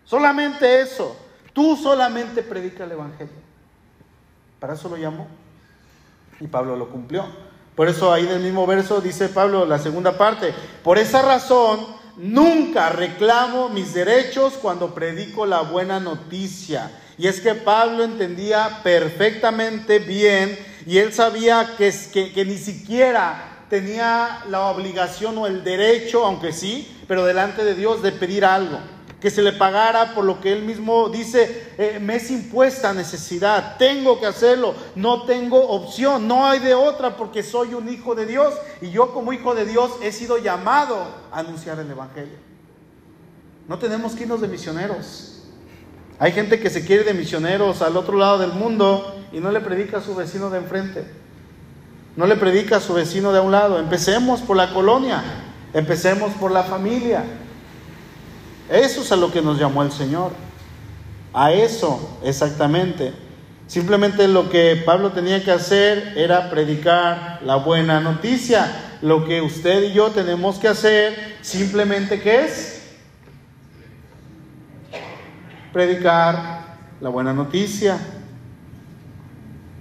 Solamente 0.06 0.80
eso. 0.80 1.14
Tú 1.52 1.76
solamente 1.76 2.42
predica 2.42 2.84
el 2.84 2.92
Evangelio. 2.92 3.34
Para 4.58 4.72
eso 4.72 4.88
lo 4.88 4.96
llamó. 4.96 5.28
Y 6.40 6.46
Pablo 6.46 6.76
lo 6.76 6.88
cumplió. 6.88 7.26
Por 7.74 7.88
eso 7.88 8.10
ahí 8.10 8.24
del 8.24 8.40
mismo 8.40 8.66
verso 8.66 9.02
dice 9.02 9.28
Pablo 9.28 9.66
la 9.66 9.78
segunda 9.78 10.16
parte. 10.16 10.54
Por 10.82 10.96
esa 10.96 11.20
razón, 11.20 11.95
nunca 12.16 12.88
reclamo 12.88 13.68
mis 13.68 13.94
derechos 13.94 14.54
cuando 14.54 14.94
predico 14.94 15.46
la 15.46 15.62
buena 15.62 16.00
noticia. 16.00 16.90
Y 17.18 17.26
es 17.26 17.40
que 17.40 17.54
Pablo 17.54 18.04
entendía 18.04 18.80
perfectamente 18.82 19.98
bien 19.98 20.58
y 20.86 20.98
él 20.98 21.12
sabía 21.12 21.74
que, 21.76 21.92
que, 22.34 22.44
ni 22.44 22.58
siquiera 22.58 23.64
tenía 23.68 24.44
la 24.48 24.66
obligación 24.66 25.36
o 25.38 25.46
el 25.46 25.64
derecho, 25.64 26.24
aunque 26.24 26.52
sí, 26.52 26.96
pero 27.08 27.24
delante 27.24 27.64
de 27.64 27.74
Dios 27.74 28.02
de 28.02 28.12
pedir 28.12 28.44
algo, 28.44 28.78
que 29.26 29.30
se 29.32 29.42
le 29.42 29.54
pagara 29.54 30.14
por 30.14 30.24
lo 30.24 30.40
que 30.40 30.52
él 30.52 30.62
mismo 30.62 31.08
dice, 31.08 31.72
eh, 31.78 31.98
me 32.00 32.14
es 32.14 32.30
impuesta 32.30 32.94
necesidad, 32.94 33.76
tengo 33.76 34.20
que 34.20 34.26
hacerlo, 34.26 34.72
no 34.94 35.24
tengo 35.24 35.68
opción, 35.68 36.28
no 36.28 36.46
hay 36.46 36.60
de 36.60 36.74
otra 36.74 37.16
porque 37.16 37.42
soy 37.42 37.74
un 37.74 37.88
hijo 37.88 38.14
de 38.14 38.24
Dios 38.24 38.54
y 38.80 38.90
yo 38.90 39.12
como 39.12 39.32
hijo 39.32 39.56
de 39.56 39.66
Dios 39.66 39.90
he 40.00 40.12
sido 40.12 40.38
llamado 40.38 41.08
a 41.32 41.40
anunciar 41.40 41.80
el 41.80 41.90
Evangelio. 41.90 42.36
No 43.66 43.80
tenemos 43.80 44.14
que 44.14 44.22
irnos 44.22 44.40
de 44.40 44.46
misioneros. 44.46 45.42
Hay 46.20 46.30
gente 46.30 46.60
que 46.60 46.70
se 46.70 46.86
quiere 46.86 47.02
de 47.02 47.12
misioneros 47.12 47.82
al 47.82 47.96
otro 47.96 48.16
lado 48.16 48.38
del 48.38 48.52
mundo 48.52 49.12
y 49.32 49.40
no 49.40 49.50
le 49.50 49.60
predica 49.60 49.96
a 49.96 50.02
su 50.02 50.14
vecino 50.14 50.50
de 50.50 50.58
enfrente. 50.58 51.04
No 52.14 52.28
le 52.28 52.36
predica 52.36 52.76
a 52.76 52.80
su 52.80 52.94
vecino 52.94 53.32
de 53.32 53.40
un 53.40 53.50
lado. 53.50 53.80
Empecemos 53.80 54.40
por 54.42 54.56
la 54.56 54.72
colonia. 54.72 55.20
Empecemos 55.74 56.32
por 56.34 56.52
la 56.52 56.62
familia. 56.62 57.24
Eso 58.68 59.02
es 59.02 59.12
a 59.12 59.16
lo 59.16 59.30
que 59.30 59.42
nos 59.42 59.58
llamó 59.58 59.82
el 59.82 59.92
Señor. 59.92 60.32
A 61.32 61.52
eso 61.52 62.18
exactamente. 62.24 63.12
Simplemente 63.66 64.28
lo 64.28 64.48
que 64.48 64.82
Pablo 64.84 65.12
tenía 65.12 65.42
que 65.42 65.50
hacer 65.50 66.14
era 66.16 66.50
predicar 66.50 67.40
la 67.44 67.56
buena 67.56 68.00
noticia. 68.00 68.98
Lo 69.02 69.24
que 69.24 69.40
usted 69.40 69.84
y 69.84 69.92
yo 69.92 70.10
tenemos 70.10 70.58
que 70.58 70.68
hacer 70.68 71.36
simplemente 71.42 72.20
¿qué 72.20 72.44
es? 72.44 72.82
Predicar 75.72 76.78
la 77.00 77.08
buena 77.08 77.32
noticia. 77.32 77.98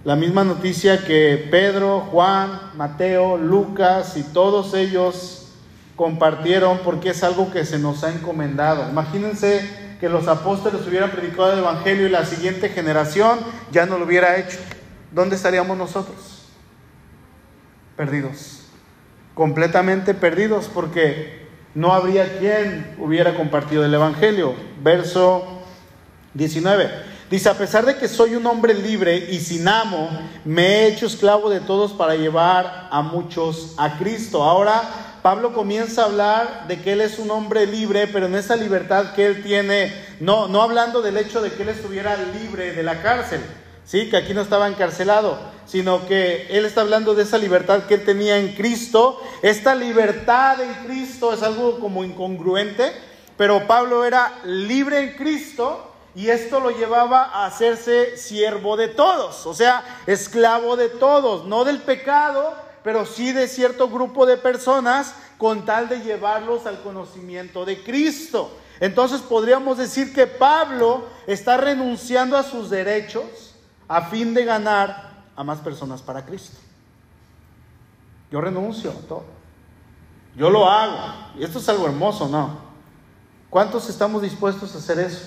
La 0.03 0.15
misma 0.15 0.43
noticia 0.43 1.03
que 1.03 1.47
Pedro, 1.49 2.01
Juan, 2.11 2.59
Mateo, 2.75 3.37
Lucas 3.37 4.17
y 4.17 4.23
todos 4.23 4.73
ellos 4.75 5.34
compartieron 5.95 6.79
porque 6.83 7.11
es 7.11 7.23
algo 7.23 7.51
que 7.51 7.65
se 7.65 7.79
nos 7.79 8.03
ha 8.03 8.11
encomendado. 8.11 8.89
Imagínense 8.89 9.97
que 9.99 10.09
los 10.09 10.27
apóstoles 10.27 10.85
hubieran 10.87 11.11
predicado 11.11 11.53
el 11.53 11.59
Evangelio 11.59 12.07
y 12.07 12.09
la 12.09 12.25
siguiente 12.25 12.69
generación 12.69 13.39
ya 13.71 13.85
no 13.85 13.97
lo 13.97 14.05
hubiera 14.05 14.37
hecho, 14.37 14.57
¿dónde 15.11 15.35
estaríamos 15.35 15.77
nosotros? 15.77 16.43
Perdidos, 17.95 18.63
completamente 19.33 20.13
perdidos, 20.13 20.69
porque 20.73 21.47
no 21.73 21.93
habría 21.93 22.39
quien 22.39 22.95
hubiera 22.99 23.35
compartido 23.35 23.85
el 23.85 23.93
Evangelio. 23.93 24.53
Verso 24.81 25.61
19. 26.33 27.15
Dice, 27.29 27.49
a 27.49 27.57
pesar 27.57 27.85
de 27.85 27.97
que 27.97 28.07
soy 28.07 28.35
un 28.35 28.45
hombre 28.45 28.73
libre 28.73 29.17
y 29.31 29.39
sin 29.39 29.67
amo, 29.67 30.09
me 30.43 30.67
he 30.67 30.87
hecho 30.87 31.07
esclavo 31.07 31.49
de 31.49 31.59
todos 31.59 31.91
para 31.93 32.15
llevar 32.15 32.87
a 32.91 33.01
muchos 33.01 33.73
a 33.77 33.97
Cristo. 33.97 34.43
Ahora 34.43 34.83
Pablo 35.25 35.53
comienza 35.53 36.03
a 36.03 36.05
hablar 36.05 36.67
de 36.67 36.79
que 36.83 36.91
él 36.91 37.01
es 37.01 37.17
un 37.17 37.31
hombre 37.31 37.65
libre, 37.65 38.05
pero 38.05 38.27
en 38.27 38.35
esa 38.35 38.55
libertad 38.55 39.15
que 39.15 39.25
él 39.25 39.41
tiene, 39.41 39.91
no, 40.19 40.47
no 40.47 40.61
hablando 40.61 41.01
del 41.01 41.17
hecho 41.17 41.41
de 41.41 41.51
que 41.51 41.63
él 41.63 41.69
estuviera 41.69 42.15
libre 42.15 42.73
de 42.73 42.83
la 42.83 43.01
cárcel, 43.01 43.41
¿sí? 43.85 44.07
que 44.07 44.17
aquí 44.17 44.35
no 44.35 44.41
estaba 44.41 44.67
encarcelado, 44.67 45.39
sino 45.65 46.05
que 46.05 46.45
él 46.51 46.63
está 46.63 46.81
hablando 46.81 47.15
de 47.15 47.23
esa 47.23 47.39
libertad 47.39 47.87
que 47.87 47.95
él 47.95 48.05
tenía 48.05 48.37
en 48.37 48.53
Cristo. 48.53 49.19
Esta 49.41 49.73
libertad 49.73 50.61
en 50.61 50.71
Cristo 50.85 51.33
es 51.33 51.41
algo 51.41 51.79
como 51.79 52.03
incongruente, 52.03 52.93
pero 53.35 53.65
Pablo 53.65 54.05
era 54.05 54.31
libre 54.43 54.99
en 54.99 55.13
Cristo 55.15 55.91
y 56.13 56.29
esto 56.29 56.59
lo 56.59 56.69
llevaba 56.69 57.23
a 57.33 57.47
hacerse 57.47 58.15
siervo 58.15 58.77
de 58.77 58.89
todos, 58.89 59.47
o 59.47 59.55
sea, 59.55 60.03
esclavo 60.05 60.75
de 60.75 60.89
todos, 60.89 61.45
no 61.45 61.65
del 61.65 61.79
pecado, 61.79 62.64
pero 62.85 63.03
sí 63.03 63.31
de 63.31 63.47
cierto 63.47 63.89
grupo 63.89 64.27
de 64.27 64.37
personas 64.37 65.15
con 65.39 65.65
tal 65.65 65.89
de 65.89 66.01
llevarlos 66.01 66.67
al 66.67 66.83
conocimiento 66.83 67.65
de 67.65 67.83
Cristo. 67.83 68.55
Entonces 68.79 69.21
podríamos 69.21 69.79
decir 69.79 70.13
que 70.13 70.27
Pablo 70.27 71.05
está 71.25 71.57
renunciando 71.57 72.37
a 72.37 72.43
sus 72.43 72.69
derechos 72.69 73.55
a 73.87 74.03
fin 74.03 74.35
de 74.35 74.45
ganar 74.45 75.23
a 75.35 75.43
más 75.43 75.61
personas 75.61 76.03
para 76.03 76.27
Cristo. 76.27 76.57
Yo 78.29 78.39
renuncio 78.39 78.91
a 78.91 79.07
todo. 79.07 79.25
Yo 80.35 80.51
lo 80.51 80.69
hago. 80.69 81.31
Y 81.39 81.43
esto 81.43 81.57
es 81.57 81.67
algo 81.67 81.87
hermoso, 81.87 82.29
¿no? 82.29 82.59
¿Cuántos 83.49 83.89
estamos 83.89 84.21
dispuestos 84.21 84.75
a 84.75 84.77
hacer 84.77 84.99
eso? 84.99 85.25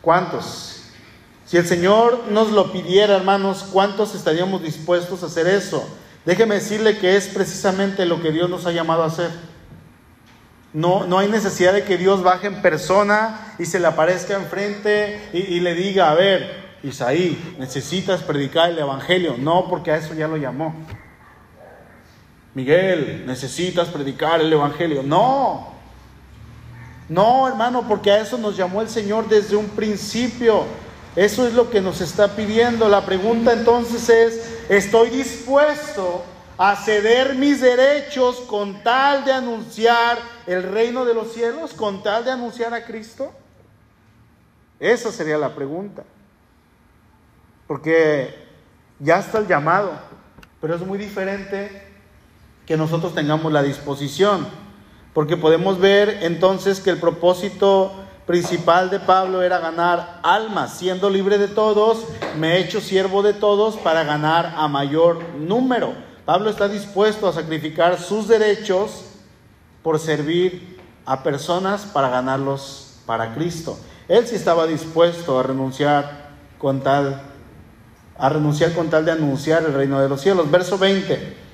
¿Cuántos? 0.00 0.75
Si 1.46 1.56
el 1.56 1.66
Señor 1.66 2.24
nos 2.30 2.50
lo 2.50 2.72
pidiera, 2.72 3.14
hermanos, 3.16 3.64
¿cuántos 3.72 4.14
estaríamos 4.14 4.62
dispuestos 4.62 5.22
a 5.22 5.26
hacer 5.26 5.46
eso? 5.46 5.88
Déjeme 6.24 6.56
decirle 6.56 6.98
que 6.98 7.16
es 7.16 7.28
precisamente 7.28 8.04
lo 8.04 8.20
que 8.20 8.32
Dios 8.32 8.50
nos 8.50 8.66
ha 8.66 8.72
llamado 8.72 9.04
a 9.04 9.06
hacer. 9.06 9.30
No, 10.72 11.06
no 11.06 11.18
hay 11.18 11.28
necesidad 11.28 11.72
de 11.72 11.84
que 11.84 11.96
Dios 11.96 12.24
baje 12.24 12.48
en 12.48 12.60
persona 12.62 13.54
y 13.60 13.64
se 13.64 13.78
le 13.78 13.86
aparezca 13.86 14.34
enfrente 14.34 15.30
y, 15.32 15.38
y 15.38 15.60
le 15.60 15.74
diga, 15.74 16.10
a 16.10 16.14
ver, 16.14 16.66
Isaí, 16.82 17.54
necesitas 17.58 18.22
predicar 18.22 18.70
el 18.70 18.78
Evangelio. 18.80 19.36
No, 19.38 19.68
porque 19.68 19.92
a 19.92 19.96
eso 19.96 20.14
ya 20.14 20.26
lo 20.26 20.36
llamó. 20.36 20.74
Miguel, 22.54 23.24
necesitas 23.24 23.88
predicar 23.88 24.40
el 24.40 24.52
Evangelio. 24.52 25.04
No, 25.04 25.76
no, 27.08 27.46
hermano, 27.46 27.86
porque 27.86 28.10
a 28.10 28.20
eso 28.20 28.36
nos 28.36 28.56
llamó 28.56 28.82
el 28.82 28.88
Señor 28.88 29.28
desde 29.28 29.54
un 29.54 29.68
principio. 29.68 30.64
Eso 31.16 31.46
es 31.46 31.54
lo 31.54 31.70
que 31.70 31.80
nos 31.80 32.02
está 32.02 32.36
pidiendo. 32.36 32.90
La 32.90 33.06
pregunta 33.06 33.54
entonces 33.54 34.08
es, 34.10 34.60
¿estoy 34.68 35.08
dispuesto 35.08 36.22
a 36.58 36.76
ceder 36.76 37.34
mis 37.34 37.62
derechos 37.62 38.36
con 38.42 38.82
tal 38.82 39.24
de 39.24 39.32
anunciar 39.32 40.18
el 40.46 40.62
reino 40.62 41.06
de 41.06 41.14
los 41.14 41.32
cielos, 41.32 41.72
con 41.72 42.02
tal 42.02 42.26
de 42.26 42.32
anunciar 42.32 42.74
a 42.74 42.84
Cristo? 42.84 43.32
Esa 44.78 45.10
sería 45.10 45.38
la 45.38 45.54
pregunta. 45.54 46.04
Porque 47.66 48.46
ya 48.98 49.18
está 49.18 49.38
el 49.38 49.46
llamado, 49.46 49.92
pero 50.60 50.74
es 50.74 50.82
muy 50.82 50.98
diferente 50.98 51.82
que 52.66 52.76
nosotros 52.76 53.14
tengamos 53.14 53.50
la 53.50 53.62
disposición. 53.62 54.46
Porque 55.14 55.38
podemos 55.38 55.80
ver 55.80 56.18
entonces 56.22 56.80
que 56.80 56.90
el 56.90 56.98
propósito 56.98 58.05
principal 58.26 58.90
de 58.90 58.98
Pablo 58.98 59.42
era 59.42 59.58
ganar 59.58 60.20
almas, 60.22 60.76
siendo 60.76 61.08
libre 61.08 61.38
de 61.38 61.48
todos, 61.48 62.04
me 62.36 62.54
he 62.54 62.60
hecho 62.60 62.80
siervo 62.80 63.22
de 63.22 63.32
todos 63.32 63.76
para 63.76 64.02
ganar 64.02 64.54
a 64.56 64.66
mayor 64.68 65.22
número. 65.36 65.94
Pablo 66.24 66.50
está 66.50 66.68
dispuesto 66.68 67.28
a 67.28 67.32
sacrificar 67.32 67.98
sus 67.98 68.26
derechos 68.26 69.04
por 69.82 70.00
servir 70.00 70.80
a 71.04 71.22
personas 71.22 71.82
para 71.82 72.08
ganarlos 72.08 72.98
para 73.06 73.32
Cristo. 73.32 73.78
Él 74.08 74.26
sí 74.26 74.34
estaba 74.34 74.66
dispuesto 74.66 75.38
a 75.38 75.44
renunciar 75.44 76.26
con 76.58 76.82
tal 76.82 77.22
a 78.18 78.30
renunciar 78.30 78.72
con 78.72 78.88
tal 78.88 79.04
de 79.04 79.12
anunciar 79.12 79.62
el 79.64 79.74
reino 79.74 80.00
de 80.00 80.08
los 80.08 80.20
cielos. 80.20 80.50
Verso 80.50 80.78
20. 80.78 81.45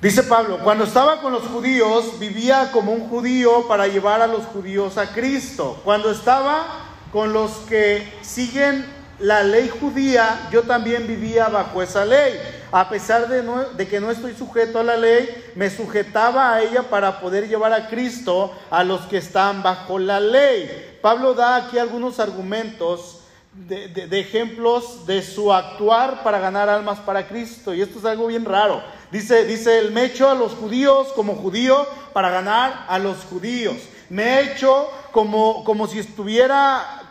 Dice 0.00 0.22
Pablo, 0.24 0.58
cuando 0.62 0.84
estaba 0.84 1.22
con 1.22 1.32
los 1.32 1.44
judíos, 1.44 2.18
vivía 2.20 2.70
como 2.70 2.92
un 2.92 3.08
judío 3.08 3.66
para 3.66 3.86
llevar 3.86 4.20
a 4.20 4.26
los 4.26 4.44
judíos 4.44 4.98
a 4.98 5.14
Cristo. 5.14 5.80
Cuando 5.84 6.10
estaba 6.10 6.66
con 7.10 7.32
los 7.32 7.50
que 7.66 8.06
siguen 8.20 8.84
la 9.18 9.42
ley 9.42 9.70
judía, 9.70 10.48
yo 10.52 10.64
también 10.64 11.06
vivía 11.06 11.48
bajo 11.48 11.82
esa 11.82 12.04
ley. 12.04 12.38
A 12.70 12.90
pesar 12.90 13.26
de, 13.28 13.42
de, 13.74 13.88
que 13.88 13.98
no 13.98 14.10
estoy 14.10 14.34
sujeto 14.34 14.80
a 14.80 14.84
la 14.84 14.98
ley, 14.98 15.30
me 15.54 15.70
sujetaba 15.70 16.52
a 16.52 16.62
ella 16.62 16.82
para 16.82 17.18
poder 17.18 17.48
llevar 17.48 17.72
a 17.72 17.88
Cristo 17.88 18.52
a 18.70 18.84
los 18.84 19.00
que 19.02 19.16
están 19.16 19.62
bajo 19.62 19.98
la 19.98 20.20
ley. 20.20 20.98
Pablo 21.00 21.32
da 21.32 21.56
aquí 21.56 21.78
algunos 21.78 22.20
argumentos 22.20 23.20
de, 23.54 23.88
de, 23.88 24.20
ejemplos 24.20 25.06
de 25.06 25.22
su 25.22 25.50
actuar 25.50 26.22
para 26.22 26.38
ganar 26.38 26.68
almas 26.68 26.98
para 26.98 27.26
Cristo. 27.26 27.72
Y 27.72 27.80
esto 27.80 27.98
es 27.98 28.04
algo 28.04 28.26
bien 28.26 28.44
raro. 28.44 28.82
Dice, 29.10 29.44
dice 29.44 29.78
él, 29.78 29.92
me 29.92 30.02
he 30.02 30.06
hecho 30.06 30.28
a 30.28 30.34
los 30.34 30.52
judíos 30.52 31.08
como 31.14 31.36
judío 31.36 31.86
para 32.12 32.30
ganar 32.30 32.86
a 32.88 32.98
los 32.98 33.18
judíos. 33.24 33.76
Me 34.08 34.24
he 34.24 34.52
hecho 34.52 34.90
como, 35.12 35.64
como 35.64 35.86
si 35.86 35.98
estuviera, 35.98 37.02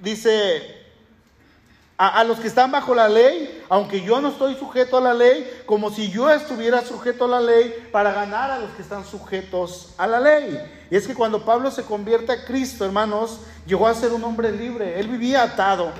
dice, 0.00 0.82
a, 1.96 2.20
a, 2.20 2.24
los 2.24 2.40
que 2.40 2.48
están 2.48 2.72
bajo 2.72 2.94
la 2.94 3.08
ley, 3.08 3.62
aunque 3.68 4.02
yo 4.02 4.20
no 4.20 4.30
estoy 4.30 4.56
sujeto 4.56 4.98
a 4.98 5.00
la 5.00 5.14
ley, 5.14 5.62
como 5.64 5.90
si 5.90 6.10
yo 6.10 6.28
estuviera 6.30 6.82
sujeto 6.82 7.26
a 7.26 7.28
la 7.28 7.40
ley 7.40 7.88
para 7.92 8.12
ganar 8.12 8.50
a 8.50 8.58
los 8.58 8.70
que 8.72 8.82
están 8.82 9.04
sujetos 9.04 9.94
a 9.96 10.06
la 10.06 10.18
ley. 10.18 10.60
Y 10.90 10.96
es 10.96 11.06
que 11.06 11.14
cuando 11.14 11.44
Pablo 11.44 11.70
se 11.70 11.84
convierte 11.84 12.32
a 12.32 12.44
Cristo, 12.44 12.84
hermanos, 12.84 13.40
llegó 13.66 13.86
a 13.86 13.94
ser 13.94 14.12
un 14.12 14.24
hombre 14.24 14.50
libre. 14.50 14.98
Él 14.98 15.08
vivía 15.08 15.42
atado. 15.42 15.92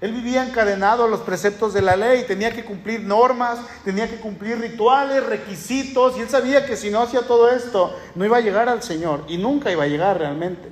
Él 0.00 0.12
vivía 0.12 0.46
encadenado 0.46 1.04
a 1.04 1.08
los 1.08 1.20
preceptos 1.20 1.74
de 1.74 1.82
la 1.82 1.94
ley, 1.94 2.24
tenía 2.26 2.50
que 2.52 2.64
cumplir 2.64 3.00
normas, 3.00 3.58
tenía 3.84 4.08
que 4.08 4.16
cumplir 4.16 4.58
rituales, 4.58 5.24
requisitos, 5.26 6.16
y 6.16 6.20
él 6.20 6.28
sabía 6.30 6.64
que 6.64 6.76
si 6.76 6.90
no 6.90 7.02
hacía 7.02 7.20
todo 7.22 7.50
esto, 7.50 7.94
no 8.14 8.24
iba 8.24 8.38
a 8.38 8.40
llegar 8.40 8.68
al 8.70 8.82
Señor, 8.82 9.24
y 9.28 9.36
nunca 9.36 9.70
iba 9.70 9.84
a 9.84 9.88
llegar 9.88 10.18
realmente. 10.18 10.70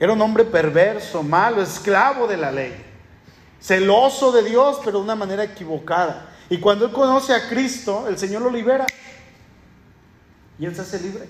Era 0.00 0.14
un 0.14 0.22
hombre 0.22 0.44
perverso, 0.44 1.22
malo, 1.22 1.60
esclavo 1.60 2.26
de 2.26 2.38
la 2.38 2.50
ley, 2.50 2.74
celoso 3.60 4.32
de 4.32 4.42
Dios, 4.42 4.78
pero 4.82 4.98
de 4.98 5.04
una 5.04 5.14
manera 5.14 5.44
equivocada. 5.44 6.30
Y 6.48 6.56
cuando 6.56 6.86
él 6.86 6.92
conoce 6.92 7.34
a 7.34 7.50
Cristo, 7.50 8.06
el 8.08 8.16
Señor 8.16 8.40
lo 8.40 8.50
libera, 8.50 8.86
y 10.58 10.64
él 10.64 10.74
se 10.74 10.80
hace 10.80 11.00
libre. 11.00 11.28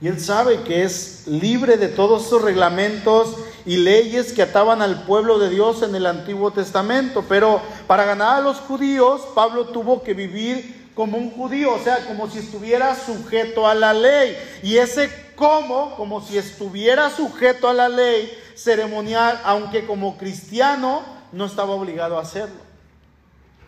Y 0.00 0.08
él 0.08 0.20
sabe 0.20 0.62
que 0.62 0.84
es 0.84 1.26
libre 1.26 1.76
de 1.76 1.88
todos 1.88 2.26
esos 2.26 2.42
reglamentos 2.42 3.34
y 3.68 3.76
leyes 3.76 4.32
que 4.32 4.40
ataban 4.40 4.80
al 4.80 5.02
pueblo 5.02 5.38
de 5.38 5.50
Dios 5.50 5.82
en 5.82 5.94
el 5.94 6.06
Antiguo 6.06 6.50
Testamento. 6.50 7.26
Pero 7.28 7.60
para 7.86 8.06
ganar 8.06 8.38
a 8.38 8.40
los 8.40 8.56
judíos, 8.60 9.20
Pablo 9.34 9.66
tuvo 9.66 10.02
que 10.02 10.14
vivir 10.14 10.90
como 10.94 11.18
un 11.18 11.30
judío, 11.30 11.74
o 11.74 11.78
sea, 11.78 12.06
como 12.06 12.30
si 12.30 12.38
estuviera 12.38 12.94
sujeto 12.94 13.68
a 13.68 13.74
la 13.74 13.92
ley. 13.92 14.38
Y 14.62 14.78
ese 14.78 15.10
como, 15.36 15.94
como 15.96 16.22
si 16.22 16.38
estuviera 16.38 17.10
sujeto 17.10 17.68
a 17.68 17.74
la 17.74 17.90
ley 17.90 18.32
ceremonial, 18.56 19.38
aunque 19.44 19.84
como 19.86 20.16
cristiano 20.16 21.02
no 21.32 21.44
estaba 21.44 21.74
obligado 21.74 22.16
a 22.16 22.22
hacerlo. 22.22 22.62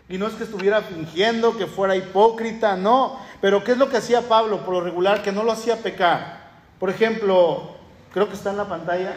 Y 0.08 0.16
no 0.16 0.28
es 0.28 0.32
que 0.32 0.44
estuviera 0.44 0.80
fingiendo, 0.80 1.58
que 1.58 1.66
fuera 1.66 1.94
hipócrita, 1.94 2.74
no. 2.74 3.20
Pero 3.42 3.64
¿qué 3.64 3.72
es 3.72 3.78
lo 3.78 3.90
que 3.90 3.98
hacía 3.98 4.22
Pablo 4.22 4.64
por 4.64 4.72
lo 4.72 4.80
regular? 4.80 5.22
Que 5.22 5.30
no 5.30 5.42
lo 5.42 5.52
hacía 5.52 5.76
pecar. 5.76 6.52
Por 6.78 6.88
ejemplo, 6.88 7.72
creo 8.14 8.28
que 8.28 8.34
está 8.34 8.48
en 8.48 8.56
la 8.56 8.66
pantalla, 8.66 9.12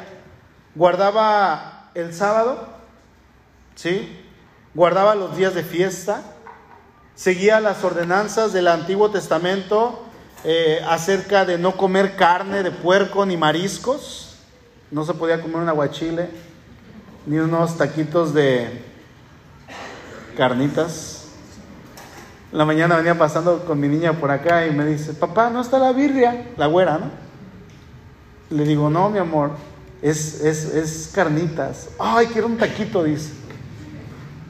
guardaba 0.76 1.90
el 1.94 2.14
sábado 2.14 2.74
¿sí? 3.76 4.20
Guardaba 4.74 5.16
los 5.16 5.36
días 5.38 5.54
de 5.54 5.64
fiesta, 5.64 6.22
seguía 7.16 7.60
las 7.60 7.84
ordenanzas 7.84 8.54
del 8.54 8.68
Antiguo 8.68 9.12
Testamento 9.12 10.04
eh, 10.44 10.82
acerca 10.88 11.46
de 11.46 11.58
no 11.58 11.78
comer 11.78 12.16
carne 12.16 12.64
de 12.64 12.72
puerco 12.72 13.26
ni 13.26 13.38
mariscos, 13.38 14.38
no 14.92 15.06
se 15.06 15.14
podía 15.14 15.42
comer 15.42 15.58
un 15.58 15.70
aguachile, 15.70 16.30
ni 17.26 17.38
unos 17.38 17.78
taquitos 17.78 18.34
de 18.34 18.84
carnitas. 20.36 21.28
La 22.52 22.66
mañana 22.66 22.98
venía 22.98 23.18
pasando 23.18 23.66
con 23.66 23.80
mi 23.80 23.88
niña 23.88 24.14
por 24.14 24.30
acá 24.30 24.68
y 24.68 24.72
me 24.72 24.86
dice, 24.86 25.14
papá, 25.14 25.50
¿no 25.50 25.62
está 25.62 25.80
la 25.80 25.92
birria? 25.92 26.52
La 26.58 26.68
güera, 26.68 27.00
¿no? 27.00 27.10
Le 28.56 28.64
digo, 28.66 28.90
no, 28.90 29.10
mi 29.10 29.18
amor, 29.18 29.52
es, 30.04 30.42
es, 30.42 30.66
es 30.66 31.12
carnitas. 31.16 31.88
Ay, 31.98 32.28
quiero 32.28 32.48
un 32.48 32.58
taquito, 32.58 33.04
dice, 33.04 33.32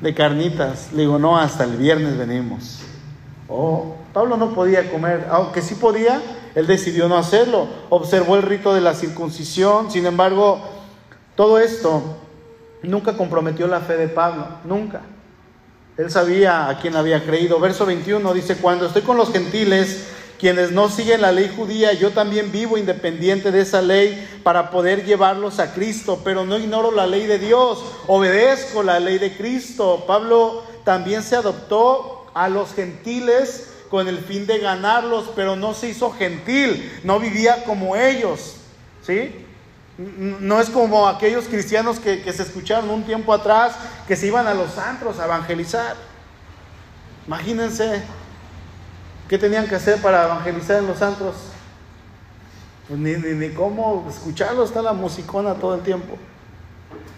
de 0.02 0.14
carnitas. 0.14 0.92
Le 0.92 1.04
digo, 1.04 1.20
no, 1.20 1.38
hasta 1.38 1.64
el 1.64 1.78
viernes 1.78 2.18
venimos. 2.18 2.80
Oh, 3.48 3.96
Pablo 4.14 4.36
no 4.36 4.56
podía 4.56 4.92
comer, 4.92 5.28
aunque 5.30 5.62
sí 5.62 5.76
podía, 5.76 6.20
él 6.56 6.66
decidió 6.66 7.08
no 7.08 7.18
hacerlo. 7.18 7.68
Observó 7.90 8.36
el 8.36 8.42
rito 8.42 8.74
de 8.74 8.82
la 8.82 8.96
circuncisión, 8.96 9.92
sin 9.92 10.08
embargo, 10.08 10.60
todo 11.36 11.60
esto 11.60 12.18
nunca 12.82 13.16
comprometió 13.16 13.68
la 13.68 13.82
fe 13.82 13.96
de 13.96 14.08
Pablo, 14.08 14.48
nunca. 14.64 15.02
Él 15.98 16.10
sabía 16.10 16.68
a 16.68 16.80
quién 16.80 16.96
había 16.96 17.24
creído. 17.24 17.60
Verso 17.60 17.86
21 17.86 18.34
dice, 18.34 18.58
cuando 18.58 18.88
estoy 18.88 19.04
con 19.04 19.18
los 19.18 19.32
gentiles, 19.32 20.08
quienes 20.40 20.72
no 20.72 20.90
siguen 20.90 21.22
la 21.22 21.32
ley 21.32 21.52
judía, 21.56 21.94
yo 21.94 22.12
también 22.12 22.52
vivo 22.52 22.78
independiente 22.78 23.52
de 23.52 23.62
esa 23.62 23.82
ley 23.82 24.28
para 24.44 24.72
poder 24.72 25.06
llevarlos 25.06 25.60
a 25.60 25.74
Cristo, 25.74 26.22
pero 26.24 26.46
no 26.46 26.58
ignoro 26.58 26.92
la 26.92 27.08
ley 27.08 27.28
de 27.28 27.40
Dios, 27.40 27.84
obedezco 28.08 28.84
la 28.84 29.00
ley 29.00 29.20
de 29.20 29.36
Cristo. 29.38 30.04
Pablo 30.06 30.64
también 30.84 31.24
se 31.24 31.36
adoptó 31.36 32.26
a 32.34 32.50
los 32.50 32.74
gentiles 32.74 33.70
con 33.90 34.08
el 34.08 34.18
fin 34.18 34.48
de 34.48 34.58
ganarlos, 34.58 35.30
pero 35.36 35.56
no 35.56 35.74
se 35.74 35.90
hizo 35.90 36.12
gentil, 36.12 36.92
no 37.04 37.20
vivía 37.20 37.64
como 37.64 37.96
ellos, 37.96 38.56
¿sí? 39.06 39.46
No 39.98 40.60
es 40.60 40.70
como 40.72 41.08
aquellos 41.08 41.46
cristianos 41.46 42.00
que, 42.00 42.24
se 42.34 42.42
escucharon 42.42 42.90
un 42.90 43.04
tiempo 43.04 43.32
atrás 43.32 43.76
que 44.08 44.16
se 44.16 44.26
iban 44.28 44.48
a 44.48 44.56
los 44.56 44.80
antros 44.80 45.20
a 45.20 45.26
evangelizar. 45.26 45.96
Imagínense 47.28 48.02
qué 49.28 49.38
tenían 49.38 49.68
que 49.68 49.76
hacer 49.76 50.02
para 50.02 50.26
evangelizar 50.26 50.80
en 50.80 50.88
los 50.88 51.02
antros. 51.02 51.36
Pues 52.88 53.00
ni, 53.00 53.14
ni, 53.16 53.50
cómo 53.50 54.06
escucharlo, 54.10 54.64
está 54.64 54.82
la 54.82 54.94
musicona 54.94 55.56
todo 55.56 55.76
el 55.76 55.82
tiempo. 55.82 56.18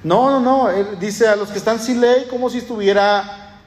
No, 0.03 0.39
no, 0.39 0.39
no, 0.39 0.95
dice 0.99 1.27
a 1.27 1.35
los 1.35 1.49
que 1.49 1.57
están 1.57 1.79
sin 1.79 1.99
ley 1.99 2.27
como 2.29 2.49
si 2.49 2.59
estuviera, 2.59 3.57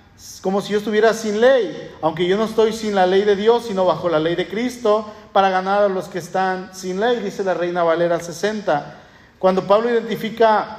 como 0.40 0.60
si 0.60 0.72
yo 0.72 0.78
estuviera 0.78 1.12
sin 1.12 1.40
ley, 1.40 1.92
aunque 2.00 2.26
yo 2.28 2.36
no 2.36 2.44
estoy 2.44 2.72
sin 2.72 2.94
la 2.94 3.06
ley 3.06 3.24
de 3.24 3.34
Dios, 3.34 3.64
sino 3.66 3.84
bajo 3.84 4.08
la 4.08 4.20
ley 4.20 4.36
de 4.36 4.46
Cristo, 4.46 5.12
para 5.32 5.50
ganar 5.50 5.82
a 5.82 5.88
los 5.88 6.06
que 6.06 6.18
están 6.18 6.70
sin 6.72 7.00
ley, 7.00 7.18
dice 7.20 7.42
la 7.42 7.54
Reina 7.54 7.82
Valera 7.82 8.20
60. 8.20 8.94
Cuando 9.40 9.66
Pablo 9.66 9.90
identifica 9.90 10.78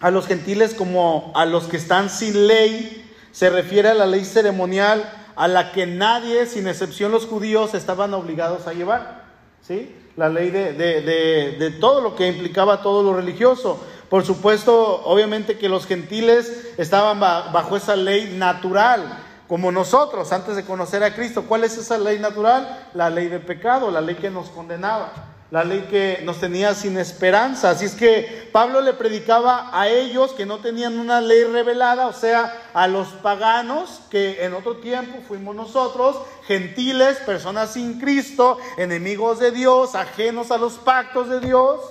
a 0.00 0.10
los 0.10 0.26
gentiles 0.26 0.74
como 0.74 1.32
a 1.34 1.44
los 1.44 1.64
que 1.64 1.76
están 1.76 2.08
sin 2.08 2.46
ley, 2.46 3.10
se 3.30 3.50
refiere 3.50 3.90
a 3.90 3.94
la 3.94 4.06
ley 4.06 4.24
ceremonial 4.24 5.21
a 5.36 5.48
la 5.48 5.72
que 5.72 5.86
nadie, 5.86 6.46
sin 6.46 6.66
excepción 6.66 7.12
los 7.12 7.26
judíos, 7.26 7.74
estaban 7.74 8.14
obligados 8.14 8.66
a 8.66 8.72
llevar. 8.72 9.24
¿sí? 9.62 9.94
La 10.16 10.28
ley 10.28 10.50
de, 10.50 10.72
de 10.72 11.70
todo 11.80 12.00
lo 12.00 12.14
que 12.16 12.28
implicaba 12.28 12.82
todo 12.82 13.02
lo 13.02 13.16
religioso. 13.16 13.80
Por 14.08 14.24
supuesto, 14.24 15.02
obviamente 15.04 15.56
que 15.56 15.68
los 15.70 15.86
gentiles 15.86 16.74
estaban 16.76 17.18
bajo 17.18 17.76
esa 17.76 17.96
ley 17.96 18.34
natural, 18.36 19.18
como 19.48 19.72
nosotros, 19.72 20.32
antes 20.32 20.56
de 20.56 20.64
conocer 20.64 21.02
a 21.02 21.14
Cristo. 21.14 21.44
¿Cuál 21.48 21.64
es 21.64 21.78
esa 21.78 21.98
ley 21.98 22.18
natural? 22.18 22.88
La 22.94 23.08
ley 23.08 23.28
del 23.28 23.40
pecado, 23.40 23.90
la 23.90 24.00
ley 24.00 24.16
que 24.16 24.30
nos 24.30 24.50
condenaba 24.50 25.31
la 25.52 25.64
ley 25.64 25.86
que 25.90 26.20
nos 26.24 26.40
tenía 26.40 26.74
sin 26.74 26.96
esperanza. 26.96 27.68
Así 27.68 27.84
es 27.84 27.94
que 27.94 28.48
Pablo 28.52 28.80
le 28.80 28.94
predicaba 28.94 29.68
a 29.78 29.86
ellos 29.86 30.32
que 30.32 30.46
no 30.46 30.60
tenían 30.60 30.98
una 30.98 31.20
ley 31.20 31.44
revelada, 31.44 32.06
o 32.06 32.14
sea, 32.14 32.70
a 32.72 32.88
los 32.88 33.08
paganos, 33.08 34.00
que 34.10 34.46
en 34.46 34.54
otro 34.54 34.78
tiempo 34.78 35.18
fuimos 35.28 35.54
nosotros, 35.54 36.16
gentiles, 36.46 37.18
personas 37.18 37.74
sin 37.74 38.00
Cristo, 38.00 38.56
enemigos 38.78 39.40
de 39.40 39.50
Dios, 39.50 39.94
ajenos 39.94 40.50
a 40.50 40.56
los 40.56 40.78
pactos 40.78 41.28
de 41.28 41.40
Dios, 41.40 41.82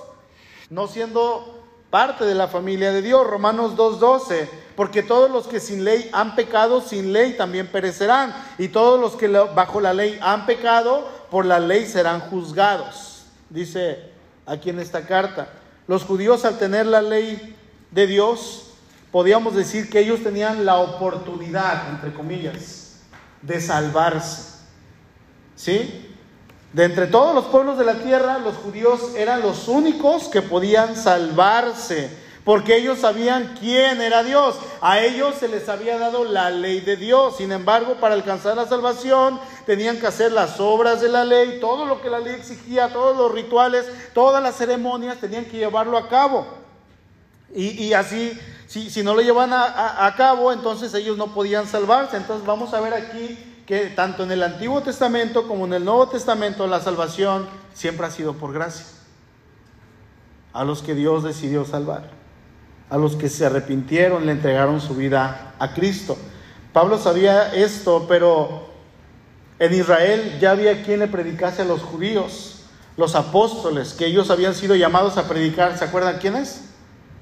no 0.72 0.88
siendo 0.88 1.60
parte 1.92 2.26
de 2.26 2.34
la 2.34 2.48
familia 2.48 2.92
de 2.92 3.04
Dios. 3.04 3.28
Romanos 3.28 3.78
2.12, 3.78 4.50
porque 4.76 5.04
todos 5.04 5.30
los 5.30 5.46
que 5.46 5.60
sin 5.60 5.84
ley 5.84 6.10
han 6.14 6.34
pecado, 6.34 6.82
sin 6.82 7.14
ley 7.14 7.38
también 7.38 7.68
perecerán, 7.68 8.34
y 8.58 8.70
todos 8.70 9.00
los 9.00 9.16
que 9.18 9.28
bajo 9.28 9.80
la 9.82 9.94
ley 9.94 10.18
han 10.20 10.48
pecado, 10.48 11.08
por 11.30 11.46
la 11.46 11.60
ley 11.60 11.86
serán 11.86 12.22
juzgados 12.22 13.11
dice 13.52 14.12
aquí 14.46 14.70
en 14.70 14.80
esta 14.80 15.06
carta. 15.06 15.50
Los 15.88 16.04
judíos 16.04 16.46
al 16.46 16.58
tener 16.58 16.86
la 16.86 17.02
ley 17.02 17.56
de 17.92 18.08
Dios, 18.08 18.72
podíamos 19.12 19.56
decir 19.56 19.90
que 19.90 20.00
ellos 20.00 20.24
tenían 20.24 20.66
la 20.66 20.78
oportunidad, 20.78 21.90
entre 21.90 22.14
comillas, 22.14 23.02
de 23.42 23.60
salvarse. 23.60 24.60
¿Sí? 25.56 26.08
De 26.74 26.86
entre 26.86 27.08
todos 27.08 27.36
los 27.36 27.46
pueblos 27.46 27.78
de 27.78 27.84
la 27.84 27.96
tierra, 27.96 28.40
los 28.40 28.56
judíos 28.56 29.14
eran 29.16 29.42
los 29.42 29.68
únicos 29.68 30.30
que 30.30 30.42
podían 30.42 30.96
salvarse 30.96 32.21
porque 32.44 32.78
ellos 32.78 33.00
sabían 33.00 33.56
quién 33.60 34.02
era 34.02 34.24
Dios. 34.24 34.56
A 34.82 35.00
ellos 35.00 35.36
se 35.36 35.48
les 35.48 35.70
había 35.70 36.00
dado 36.00 36.24
la 36.24 36.50
ley 36.50 36.82
de 36.82 36.98
Dios. 36.98 37.38
Sin 37.38 37.52
embargo, 37.52 37.98
para 38.00 38.16
alcanzar 38.16 38.56
la 38.56 38.68
salvación 38.68 39.40
tenían 39.66 40.00
que 40.00 40.08
hacer 40.08 40.32
las 40.32 40.60
obras 40.60 41.02
de 41.02 41.10
la 41.10 41.24
ley, 41.24 41.60
todo 41.60 41.86
lo 41.86 42.02
que 42.02 42.10
la 42.10 42.20
ley 42.20 42.34
exigía, 42.34 42.92
todos 42.92 43.16
los 43.16 43.32
rituales, 43.32 43.86
todas 44.14 44.42
las 44.42 44.56
ceremonias, 44.56 45.20
tenían 45.20 45.46
que 45.46 45.58
llevarlo 45.58 45.98
a 45.98 46.08
cabo. 46.08 46.48
Y, 47.54 47.92
así, 47.94 48.32
si, 48.66 49.04
no 49.04 49.14
lo 49.14 49.22
llevan 49.22 49.52
a 49.54 50.14
cabo, 50.16 50.54
entonces 50.54 50.94
ellos 50.94 51.18
no 51.18 51.34
podían 51.34 51.68
salvarse. 51.68 52.18
Entonces 52.18 52.46
vamos 52.48 52.74
a 52.74 52.80
ver 52.80 52.94
aquí 52.94 53.38
que 53.68 53.88
tanto 53.88 54.24
en 54.24 54.32
el 54.32 54.42
Antiguo 54.42 54.82
Testamento 54.82 55.48
como 55.48 55.66
en 55.66 55.74
el 55.74 55.86
Nuevo 55.86 56.08
Testamento 56.08 56.66
la 56.66 56.80
salvación 56.80 57.48
siempre 57.74 58.08
ha 58.08 58.12
sido 58.12 58.34
por 58.34 58.54
gracia. 58.54 58.86
A 60.54 60.64
los 60.64 60.82
que 60.82 60.96
Dios 60.96 61.24
decidió 61.24 61.66
salvar 61.66 62.21
a 62.92 62.98
los 62.98 63.16
que 63.16 63.30
se 63.30 63.46
arrepintieron, 63.46 64.26
le 64.26 64.34
entregaron 64.34 64.82
su 64.82 64.96
vida 64.96 65.54
a 65.58 65.74
Cristo. 65.74 66.18
Pablo 66.74 67.00
sabía 67.00 67.56
esto, 67.56 68.06
pero 68.08 68.68
en 69.60 69.74
Israel 69.74 70.38
ya 70.42 70.52
había 70.52 70.84
quien 70.84 71.00
le 71.00 71.08
predicase 71.08 71.62
a 71.62 71.66
los 71.66 71.82
judíos, 71.82 72.64
los 72.98 73.16
apóstoles, 73.16 73.94
que 73.94 74.08
ellos 74.08 74.30
habían 74.30 74.54
sido 74.54 74.76
llamados 74.76 75.18
a 75.18 75.30
predicar. 75.30 75.78
¿Se 75.78 75.86
acuerdan 75.86 76.20
quiénes? 76.20 76.66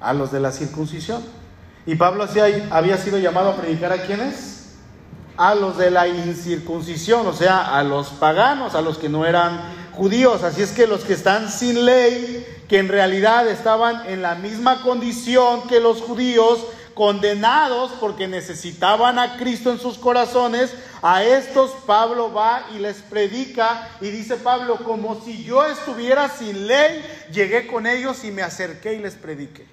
A 0.00 0.12
los 0.12 0.32
de 0.32 0.40
la 0.40 0.50
circuncisión. 0.50 1.22
Y 1.86 1.94
Pablo 1.94 2.26
había 2.70 2.96
sido 2.98 3.18
llamado 3.18 3.50
a 3.50 3.56
predicar 3.56 3.92
a 3.92 4.02
quiénes? 4.02 4.74
A 5.36 5.54
los 5.54 5.78
de 5.78 5.92
la 5.92 6.08
incircuncisión, 6.08 7.28
o 7.28 7.32
sea, 7.32 7.76
a 7.78 7.84
los 7.84 8.08
paganos, 8.08 8.74
a 8.74 8.82
los 8.82 8.98
que 8.98 9.08
no 9.08 9.24
eran 9.24 9.60
judíos. 9.92 10.42
Así 10.42 10.62
es 10.62 10.72
que 10.72 10.88
los 10.88 11.04
que 11.04 11.12
están 11.12 11.48
sin 11.48 11.84
ley 11.84 12.44
que 12.70 12.78
en 12.78 12.86
realidad 12.86 13.48
estaban 13.48 14.08
en 14.08 14.22
la 14.22 14.36
misma 14.36 14.80
condición 14.82 15.66
que 15.66 15.80
los 15.80 16.00
judíos, 16.00 16.64
condenados 16.94 17.90
porque 17.98 18.28
necesitaban 18.28 19.18
a 19.18 19.38
Cristo 19.38 19.72
en 19.72 19.80
sus 19.80 19.98
corazones, 19.98 20.72
a 21.02 21.24
estos 21.24 21.72
Pablo 21.84 22.32
va 22.32 22.68
y 22.72 22.78
les 22.78 22.98
predica 22.98 23.88
y 24.00 24.10
dice 24.10 24.36
Pablo, 24.36 24.76
como 24.84 25.20
si 25.24 25.42
yo 25.42 25.66
estuviera 25.66 26.28
sin 26.28 26.68
ley, 26.68 27.04
llegué 27.32 27.66
con 27.66 27.88
ellos 27.88 28.22
y 28.22 28.30
me 28.30 28.42
acerqué 28.42 28.94
y 28.94 28.98
les 29.00 29.14
prediqué. 29.14 29.66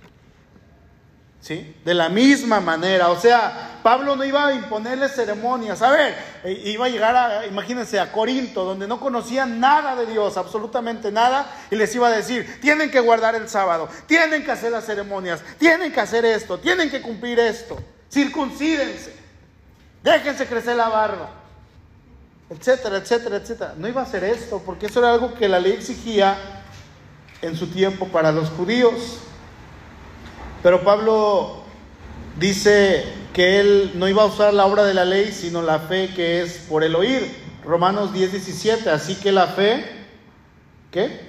De 1.48 1.94
la 1.94 2.10
misma 2.10 2.60
manera, 2.60 3.10
o 3.10 3.18
sea, 3.18 3.80
Pablo 3.82 4.18
no 4.18 4.26
iba 4.26 4.48
a 4.48 4.54
imponerle 4.54 5.08
ceremonias, 5.08 5.82
a 5.82 5.92
ver, 5.92 6.14
e, 6.44 6.52
iba 6.72 6.88
a 6.88 6.90
llegar 6.90 7.16
a, 7.16 7.46
imagínense, 7.46 8.02
a 8.02 8.12
Corinto, 8.12 8.66
donde 8.66 8.86
no 8.86 9.00
conocían 9.00 9.58
nada 9.58 9.96
de 9.96 10.08
Dios, 10.08 10.36
absolutamente 10.36 11.10
nada, 11.10 11.50
y 11.72 11.78
les 11.78 11.96
iba 11.96 12.10
a 12.10 12.12
decir, 12.12 12.60
tienen 12.60 12.92
que 12.92 13.00
guardar 13.00 13.36
el 13.36 13.48
sábado, 13.48 13.88
tienen 14.08 14.44
que 14.44 14.52
hacer 14.52 14.74
las 14.74 14.86
ceremonias, 14.86 15.42
tienen 15.58 15.94
que 15.94 16.02
hacer 16.02 16.26
esto, 16.26 16.58
tienen 16.58 16.90
que 16.90 17.02
cumplir 17.02 17.40
esto, 17.40 17.78
circuncídense, 18.12 19.16
déjense 20.04 20.48
crecer 20.48 20.76
la 20.76 20.90
barba, 20.90 21.30
etcétera, 22.50 22.98
etcétera, 22.98 23.38
etcétera. 23.38 23.74
No 23.78 23.88
iba 23.88 24.02
a 24.02 24.04
hacer 24.06 24.26
esto, 24.26 24.62
porque 24.66 24.88
eso 24.88 25.00
era 25.00 25.14
algo 25.14 25.34
que 25.34 25.48
la 25.48 25.60
ley 25.60 25.74
exigía 25.74 26.38
en 27.42 27.56
su 27.56 27.68
tiempo 27.68 28.08
para 28.08 28.34
los 28.34 28.50
judíos. 28.50 29.20
Pero 30.68 30.84
Pablo 30.84 31.62
dice 32.38 33.06
que 33.32 33.62
él 33.62 33.92
no 33.96 34.10
iba 34.10 34.24
a 34.24 34.26
usar 34.26 34.54
la 34.54 34.66
obra 34.66 34.84
de 34.84 34.94
la 34.94 35.06
ley, 35.06 35.32
sino 35.32 35.62
la 35.62 35.80
fe 35.80 36.10
que 36.14 36.42
es 36.42 36.66
por 36.68 36.84
el 36.84 36.94
oír. 36.94 37.34
Romanos 37.64 38.12
10, 38.12 38.34
17. 38.34 38.90
Así 38.90 39.16
que 39.16 39.32
la 39.32 39.48
fe, 39.48 39.86
¿qué? 40.92 41.22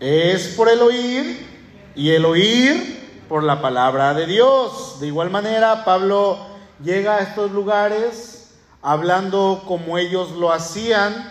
Es 0.00 0.54
por 0.56 0.70
el 0.70 0.80
oír 0.80 1.46
y 1.94 2.12
el 2.12 2.24
oír 2.24 3.26
por 3.28 3.42
la 3.42 3.60
palabra 3.60 4.14
de 4.14 4.24
Dios. 4.24 5.00
De 5.00 5.08
igual 5.08 5.28
manera, 5.28 5.84
Pablo 5.84 6.38
llega 6.82 7.16
a 7.16 7.20
estos 7.20 7.50
lugares 7.50 8.54
hablando 8.80 9.64
como 9.68 9.98
ellos 9.98 10.30
lo 10.30 10.50
hacían. 10.50 11.30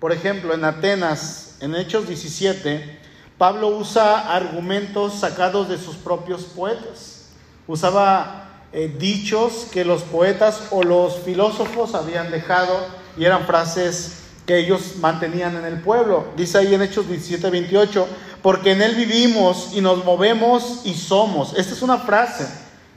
Por 0.00 0.10
ejemplo, 0.10 0.54
en 0.54 0.64
Atenas, 0.64 1.58
en 1.60 1.74
Hechos 1.74 2.08
17, 2.08 3.00
Pablo 3.38 3.68
usa 3.68 4.34
argumentos 4.34 5.14
sacados 5.20 5.68
de 5.68 5.78
sus 5.78 5.96
propios 5.96 6.44
poetas. 6.44 7.28
Usaba 7.66 8.48
eh, 8.72 8.94
dichos 8.98 9.66
que 9.72 9.84
los 9.84 10.02
poetas 10.02 10.68
o 10.70 10.82
los 10.82 11.18
filósofos 11.18 11.94
habían 11.94 12.30
dejado 12.30 12.78
y 13.16 13.24
eran 13.24 13.44
frases 13.46 14.22
que 14.46 14.58
ellos 14.58 14.96
mantenían 15.00 15.56
en 15.56 15.64
el 15.64 15.80
pueblo. 15.80 16.26
Dice 16.36 16.58
ahí 16.58 16.74
en 16.74 16.82
Hechos 16.82 17.08
17, 17.08 17.50
28, 17.50 18.06
porque 18.42 18.72
en 18.72 18.80
Él 18.80 18.94
vivimos 18.94 19.70
y 19.74 19.80
nos 19.80 20.04
movemos 20.04 20.82
y 20.84 20.94
somos. 20.94 21.52
Esta 21.58 21.74
es 21.74 21.82
una 21.82 21.98
frase 21.98 22.48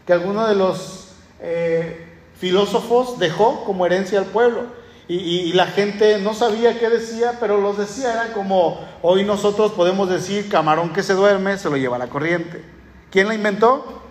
que 0.05 0.13
alguno 0.13 0.47
de 0.47 0.55
los 0.55 1.07
eh, 1.41 2.07
filósofos 2.39 3.19
dejó 3.19 3.65
como 3.65 3.85
herencia 3.85 4.19
al 4.19 4.25
pueblo. 4.25 4.78
Y, 5.09 5.15
y, 5.15 5.53
la 5.53 5.65
gente 5.65 6.19
no 6.19 6.35
sabía 6.35 6.77
qué 6.79 6.87
decía, 6.87 7.37
pero 7.39 7.59
los 7.59 7.79
decía, 7.79 8.13
era 8.13 8.31
como 8.31 8.79
hoy 9.01 9.25
nosotros 9.25 9.71
podemos 9.71 10.07
decir, 10.07 10.47
camarón 10.49 10.93
que 10.93 11.01
se 11.01 11.13
duerme, 11.13 11.57
se 11.57 11.67
lo 11.67 11.77
lleva 11.77 11.97
la 11.97 12.07
corriente. 12.07 12.63
¿Quién 13.09 13.27
la 13.27 13.33
inventó? 13.33 14.03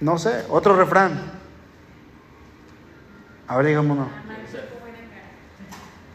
No 0.00 0.18
sé, 0.18 0.44
otro 0.50 0.74
refrán. 0.74 1.36
A 3.46 3.56
ver, 3.58 3.78
uno. 3.78 4.08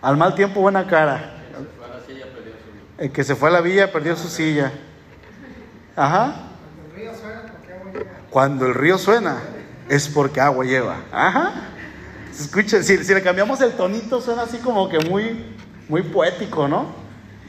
Al 0.02 0.18
mal 0.18 0.36
tiempo, 0.36 0.60
buena 0.60 0.86
cara. 0.86 1.38
El 2.98 3.12
que 3.12 3.24
se 3.24 3.36
fue 3.36 3.50
a 3.50 3.54
la 3.54 3.62
villa 3.62 3.92
perdió 3.92 4.18
su 4.18 4.28
silla. 4.28 4.72
Ajá. 5.96 6.36
Cuando 8.30 8.66
el 8.66 8.74
río 8.74 8.98
suena 8.98 9.38
es 9.88 10.10
porque 10.10 10.42
agua 10.42 10.66
lleva. 10.66 10.98
Ajá. 11.12 11.70
Escuche, 12.41 12.84
si, 12.84 13.04
si, 13.04 13.13
le 13.13 13.21
cambiamos 13.21 13.62
el 13.62 13.73
tonito 13.73 14.21
suena 14.21 14.43
así 14.43 14.58
como 14.58 14.89
que 14.89 14.99
muy, 14.99 15.45
muy 15.88 16.01
poético, 16.04 16.67
¿no? 16.67 16.86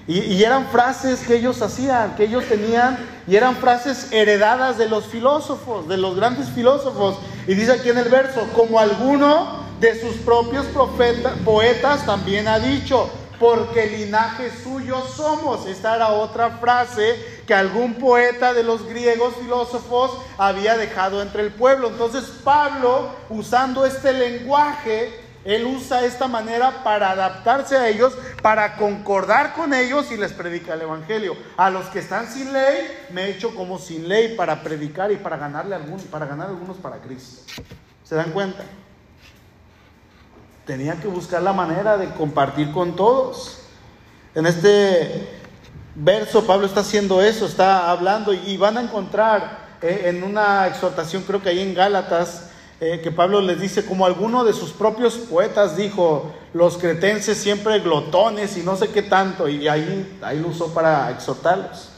Y, 0.07 0.18
y, 0.18 0.42
eran 0.42 0.66
frases 0.66 1.20
que 1.20 1.37
ellos 1.37 1.62
hacían, 1.62 2.16
que 2.16 2.24
ellos 2.24 2.44
tenían, 2.46 2.98
y 3.26 3.37
eran 3.37 3.57
frases 3.57 4.09
heredadas 4.11 4.76
de 4.76 4.88
los 4.88 5.07
filósofos, 5.07 5.88
de 5.88 5.96
los 5.96 6.16
grandes 6.16 6.48
filósofos. 6.48 7.18
Y 7.46 7.55
dice 7.55 7.72
aquí 7.72 7.88
en 7.88 7.98
el 7.98 8.09
verso, 8.09 8.48
como 8.55 8.81
alguno 8.81 9.62
de 9.81 10.00
sus 10.00 10.16
propios 10.16 10.66
profetas, 10.66 11.35
poetas 11.44 12.05
también 12.05 12.48
ha 12.48 12.59
dicho, 12.59 13.11
porque 13.42 13.87
linaje 13.88 14.52
suyo 14.62 15.02
somos. 15.16 15.66
Esta 15.66 15.96
era 15.96 16.11
otra 16.11 16.59
frase 16.59 17.42
que 17.44 17.52
algún 17.52 17.94
poeta 17.94 18.55
de 18.55 18.62
los 18.62 18.87
griegos 18.87 19.35
filósofos 19.35 20.16
había 20.38 20.76
dejado 20.76 21.20
entre 21.20 21.42
el 21.42 21.50
pueblo. 21.50 21.88
Entonces 21.88 22.22
Pablo, 22.44 23.11
usando 23.31 23.85
este 23.85 24.12
lenguaje, 24.12 25.12
él 25.44 25.64
usa 25.66 26.05
esta 26.05 26.28
manera 26.28 26.85
para 26.85 27.11
adaptarse 27.11 27.76
a 27.76 27.88
ellos, 27.88 28.16
para 28.42 28.76
concordar 28.76 29.55
con 29.55 29.74
ellos 29.74 30.12
y 30.12 30.16
les 30.16 30.33
predica 30.33 30.74
el 30.74 30.83
Evangelio. 30.83 31.37
A 31.57 31.68
los 31.68 31.87
que 31.87 31.98
están 31.98 32.28
sin 32.28 32.52
ley, 32.52 32.87
me 33.11 33.24
he 33.24 33.31
hecho 33.31 33.57
como 33.57 33.81
sin 33.81 34.09
ley 34.09 34.37
para 34.37 34.62
predicar 34.62 35.11
y 35.11 35.16
para, 35.16 35.37
ganarle 35.37 35.74
algún, 35.74 35.98
para 35.98 36.26
ganar 36.26 36.46
algunos 36.46 36.76
para 36.76 36.98
Cristo. 36.98 37.42
¿Se 38.05 38.14
dan 38.14 38.31
cuenta? 38.31 38.62
Tenía 40.64 40.94
que 41.01 41.09
buscar 41.09 41.42
la 41.42 41.53
manera 41.53 41.96
de 41.96 42.11
compartir 42.11 42.72
con 42.72 42.94
todos. 42.94 43.59
En 44.35 44.46
este 44.46 45.29
verso 45.94 46.44
Pablo 46.44 46.66
está 46.66 46.81
haciendo 46.81 47.20
eso, 47.22 47.46
está 47.46 47.90
hablando 47.90 48.33
y 48.33 48.57
van 48.57 48.79
a 48.79 48.83
encontrar 48.83 49.59
eh, 49.83 50.03
en 50.07 50.22
una 50.22 50.66
exhortación, 50.66 51.22
creo 51.27 51.42
que 51.42 51.51
ahí 51.51 51.61
en 51.61 51.75
Gálatas, 51.75 52.51
eh, 52.81 53.01
que 53.03 53.11
Pablo 53.12 53.40
les 53.40 53.61
dice, 53.61 53.85
como 53.85 54.07
alguno 54.07 54.44
de 54.44 54.53
sus 54.53 54.72
propios 54.72 55.14
poetas 55.14 55.77
dijo, 55.77 56.33
los 56.53 56.79
cretenses 56.79 57.38
siempre 57.38 57.81
glotones 57.81 58.57
y 58.57 58.62
no 58.62 58.77
sé 58.77 58.88
qué 58.88 59.03
tanto, 59.03 59.48
y 59.48 59.68
ahí, 59.68 60.18
ahí 60.22 60.40
lo 60.40 60.48
usó 60.48 60.72
para 60.72 61.11
exhortarlos. 61.11 61.90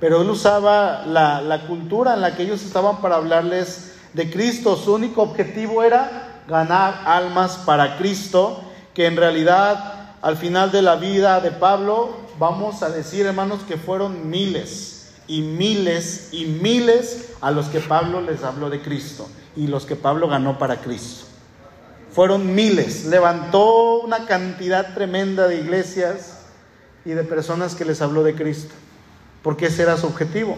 Pero 0.00 0.22
él 0.22 0.30
usaba 0.30 1.04
la, 1.06 1.42
la 1.42 1.66
cultura 1.66 2.14
en 2.14 2.22
la 2.22 2.34
que 2.34 2.44
ellos 2.44 2.62
estaban 2.62 3.02
para 3.02 3.16
hablarles 3.16 3.94
de 4.14 4.30
Cristo. 4.30 4.76
Su 4.76 4.94
único 4.94 5.22
objetivo 5.22 5.82
era 5.82 6.29
ganar 6.50 7.02
almas 7.06 7.56
para 7.64 7.96
Cristo, 7.96 8.62
que 8.92 9.06
en 9.06 9.16
realidad 9.16 10.14
al 10.20 10.36
final 10.36 10.70
de 10.70 10.82
la 10.82 10.96
vida 10.96 11.40
de 11.40 11.50
Pablo 11.50 12.10
vamos 12.38 12.82
a 12.82 12.90
decir, 12.90 13.24
hermanos, 13.24 13.60
que 13.66 13.76
fueron 13.76 14.28
miles 14.28 15.12
y 15.26 15.42
miles 15.42 16.28
y 16.32 16.46
miles 16.46 17.30
a 17.40 17.50
los 17.50 17.66
que 17.66 17.80
Pablo 17.80 18.20
les 18.20 18.42
habló 18.42 18.68
de 18.68 18.82
Cristo 18.82 19.28
y 19.56 19.66
los 19.66 19.86
que 19.86 19.96
Pablo 19.96 20.28
ganó 20.28 20.58
para 20.58 20.80
Cristo. 20.80 21.26
Fueron 22.12 22.54
miles, 22.54 23.04
levantó 23.04 24.00
una 24.00 24.26
cantidad 24.26 24.94
tremenda 24.94 25.46
de 25.46 25.60
iglesias 25.60 26.40
y 27.04 27.10
de 27.10 27.22
personas 27.22 27.74
que 27.74 27.84
les 27.84 28.02
habló 28.02 28.24
de 28.24 28.34
Cristo, 28.34 28.74
porque 29.42 29.66
ese 29.66 29.82
era 29.82 29.96
su 29.96 30.06
objetivo. 30.06 30.56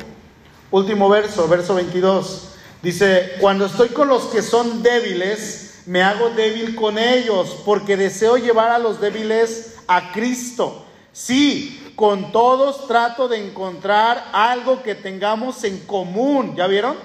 Último 0.70 1.08
verso, 1.08 1.46
verso 1.48 1.74
22. 1.74 2.48
Dice, 2.82 3.32
cuando 3.40 3.66
estoy 3.66 3.90
con 3.90 4.08
los 4.08 4.24
que 4.24 4.40
son 4.40 4.82
débiles, 4.82 5.61
me 5.86 6.02
hago 6.02 6.30
débil 6.30 6.74
con 6.76 6.98
ellos, 6.98 7.56
porque 7.64 7.96
deseo 7.96 8.36
llevar 8.36 8.70
a 8.70 8.78
los 8.78 9.00
débiles 9.00 9.76
a 9.86 10.12
Cristo. 10.12 10.84
Sí, 11.12 11.92
con 11.96 12.32
todos 12.32 12.86
trato 12.86 13.28
de 13.28 13.46
encontrar 13.46 14.30
algo 14.32 14.82
que 14.82 14.94
tengamos 14.94 15.64
en 15.64 15.78
común, 15.80 16.54
¿ya 16.56 16.66
vieron? 16.66 16.96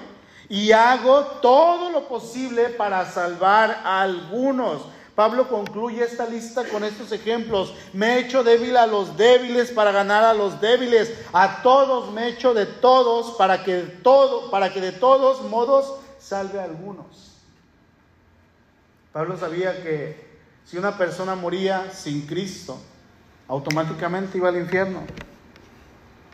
Y 0.48 0.72
hago 0.72 1.22
todo 1.42 1.90
lo 1.90 2.08
posible 2.08 2.70
para 2.70 3.10
salvar 3.10 3.82
a 3.84 4.02
algunos. 4.02 4.82
Pablo 5.14 5.48
concluye 5.48 6.04
esta 6.04 6.26
lista 6.26 6.64
con 6.64 6.84
estos 6.84 7.10
ejemplos. 7.10 7.74
Me 7.92 8.14
he 8.14 8.18
hecho 8.20 8.44
débil 8.44 8.76
a 8.76 8.86
los 8.86 9.16
débiles 9.16 9.72
para 9.72 9.90
ganar 9.90 10.22
a 10.24 10.32
los 10.32 10.60
débiles. 10.60 11.12
A 11.32 11.60
todos 11.62 12.12
me 12.12 12.22
he 12.22 12.28
hecho 12.28 12.54
de 12.54 12.66
todos 12.66 13.36
para 13.36 13.64
que 13.64 13.78
todo, 14.02 14.48
para 14.50 14.72
que 14.72 14.80
de 14.80 14.92
todos 14.92 15.42
modos 15.42 15.92
salve 16.20 16.60
a 16.60 16.64
algunos. 16.64 17.27
Pablo 19.12 19.38
sabía 19.38 19.82
que 19.82 20.28
si 20.64 20.76
una 20.76 20.98
persona 20.98 21.34
moría 21.34 21.90
sin 21.92 22.26
Cristo, 22.26 22.78
automáticamente 23.48 24.36
iba 24.36 24.50
al 24.50 24.58
infierno. 24.58 25.00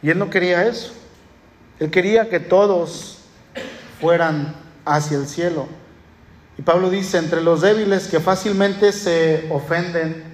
Y 0.03 0.11
él 0.11 0.19
no 0.19 0.29
quería 0.29 0.67
eso. 0.67 0.93
Él 1.79 1.91
quería 1.91 2.29
que 2.29 2.41
todos 2.41 3.19
fueran 4.01 4.55
hacia 4.85 5.17
el 5.17 5.27
cielo. 5.27 5.69
Y 6.59 6.63
Pablo 6.63 6.91
dice, 6.91 7.19
entre 7.19 7.43
los 7.43 7.61
débiles 7.61 8.09
que 8.09 8.21
fácilmente 8.21 8.93
se 8.93 9.49
ofenden, 9.51 10.25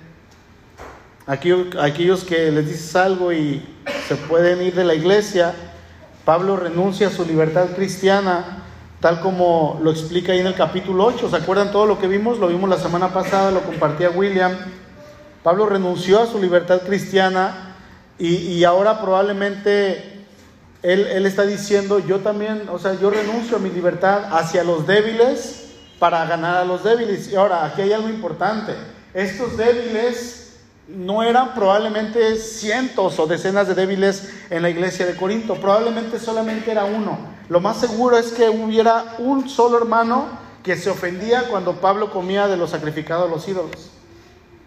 aquellos 1.27 2.25
que 2.25 2.51
les 2.51 2.67
dices 2.67 2.97
algo 2.97 3.33
y 3.33 3.65
se 4.09 4.17
pueden 4.17 4.63
ir 4.63 4.75
de 4.75 4.85
la 4.85 4.95
iglesia, 4.95 5.55
Pablo 6.25 6.57
renuncia 6.57 7.09
a 7.09 7.11
su 7.11 7.25
libertad 7.25 7.69
cristiana 7.75 8.60
tal 9.01 9.21
como 9.21 9.81
lo 9.83 9.91
explica 9.91 10.33
ahí 10.33 10.41
en 10.41 10.47
el 10.47 10.55
capítulo 10.55 11.07
8. 11.07 11.31
¿Se 11.31 11.37
acuerdan 11.37 11.73
todo 11.73 11.87
lo 11.87 11.99
que 11.99 12.07
vimos? 12.07 12.39
Lo 12.39 12.49
vimos 12.49 12.69
la 12.69 12.79
semana 12.79 13.13
pasada, 13.13 13.51
lo 13.51 13.63
compartía 13.63 14.11
William. 14.11 14.57
Pablo 15.43 15.67
renunció 15.67 16.21
a 16.21 16.27
su 16.27 16.39
libertad 16.39 16.83
cristiana 16.83 17.75
y, 18.19 18.63
ahora 18.65 19.01
probablemente 19.01 20.27
él, 20.83 21.07
él, 21.07 21.25
está 21.25 21.45
diciendo, 21.45 21.99
yo 21.99 22.21
también, 22.21 22.69
o 22.71 22.79
sea, 22.79 22.93
yo 23.01 23.09
renuncio 23.09 23.57
a 23.57 23.61
mi 23.61 23.71
libertad 23.71 24.25
hacia 24.31 24.63
los 24.63 24.87
débiles 24.87 25.71
para 25.99 26.27
ganar 26.27 26.59
a 26.59 26.65
los 26.67 26.85
débiles. 26.85 27.33
Y 27.33 27.37
ahora, 27.37 27.65
aquí 27.65 27.81
hay 27.81 27.95
algo 27.95 28.11
importante. 28.11 28.75
Estos 29.15 29.57
débiles 29.57 30.59
no 30.89 31.23
eran 31.23 31.55
probablemente 31.55 32.37
cientos 32.37 33.19
o 33.19 33.27
decenas 33.27 33.69
de 33.69 33.75
débiles 33.75 34.29
en 34.51 34.61
la 34.61 34.69
iglesia 34.69 35.07
de 35.07 35.17
Corinto, 35.17 35.55
probablemente 35.55 36.19
solamente 36.19 36.71
era 36.71 36.85
uno. 36.85 37.40
Lo 37.51 37.59
más 37.59 37.79
seguro 37.79 38.17
es 38.17 38.31
que 38.31 38.49
hubiera 38.49 39.17
un 39.19 39.49
solo 39.49 39.77
hermano 39.77 40.29
que 40.63 40.77
se 40.77 40.89
ofendía 40.89 41.49
cuando 41.49 41.81
Pablo 41.81 42.13
comía 42.13 42.47
de 42.47 42.57
los 42.57 42.71
sacrificados 42.71 43.27
a 43.27 43.35
los 43.35 43.49
ídolos. 43.49 43.91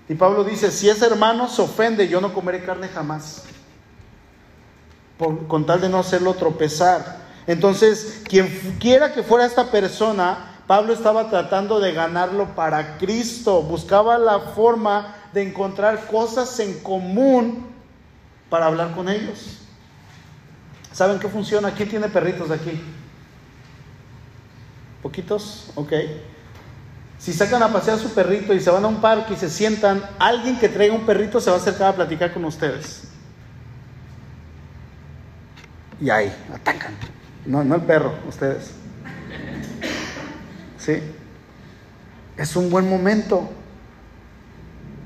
Y 0.10 0.16
Pablo 0.16 0.44
dice, 0.44 0.70
si 0.70 0.90
ese 0.90 1.06
hermano 1.06 1.48
se 1.48 1.62
ofende, 1.62 2.10
yo 2.10 2.20
no 2.20 2.34
comeré 2.34 2.62
carne 2.66 2.90
jamás, 2.90 3.46
con 5.48 5.66
tal 5.66 5.80
de 5.80 5.88
no 5.88 6.00
hacerlo 6.00 6.34
tropezar. 6.34 7.20
Entonces, 7.48 8.22
quien 8.28 8.50
quiera 8.82 9.14
que 9.14 9.24
fuera 9.24 9.46
esta 9.46 9.72
persona, 9.72 10.60
Pablo 10.68 10.92
estaba 10.92 11.30
tratando 11.30 11.80
de 11.80 11.94
ganarlo 11.94 12.54
para 12.54 12.98
Cristo, 12.98 13.62
buscaba 13.62 14.18
la 14.18 14.40
forma 14.40 15.16
de 15.32 15.44
encontrar 15.44 16.08
cosas 16.08 16.60
en 16.60 16.78
común 16.82 17.66
para 18.50 18.66
hablar 18.66 18.94
con 18.94 19.08
ellos. 19.08 19.63
¿Saben 20.94 21.20
qué 21.20 21.28
funciona? 21.28 21.72
¿Quién 21.72 21.90
tiene 21.90 22.08
perritos 22.08 22.52
aquí? 22.52 22.80
¿Poquitos? 25.02 25.72
Ok. 25.76 25.92
Si 27.18 27.34
sacan 27.34 27.64
a 27.64 27.74
pasear 27.74 27.98
su 27.98 28.14
perrito 28.14 28.54
y 28.54 28.60
se 28.60 28.70
van 28.70 28.86
a 28.86 28.88
un 28.88 29.02
parque 29.02 29.34
y 29.34 29.38
se 29.38 29.50
sientan, 29.50 30.04
alguien 30.20 30.60
que 30.60 30.70
traiga 30.70 30.94
un 30.94 31.06
perrito 31.06 31.42
se 31.42 31.50
va 31.50 31.58
a 31.58 31.60
acercar 31.60 31.90
a 31.90 31.96
platicar 31.96 32.32
con 32.32 32.46
ustedes. 32.46 33.04
Y 36.00 36.10
ahí, 36.10 36.34
atacan. 36.54 36.94
No, 37.46 37.64
no 37.64 37.76
el 37.76 37.82
perro, 37.82 38.14
ustedes. 38.28 38.72
¿Sí? 40.78 41.02
Es 42.38 42.56
un 42.56 42.70
buen 42.70 42.88
momento. 42.88 43.50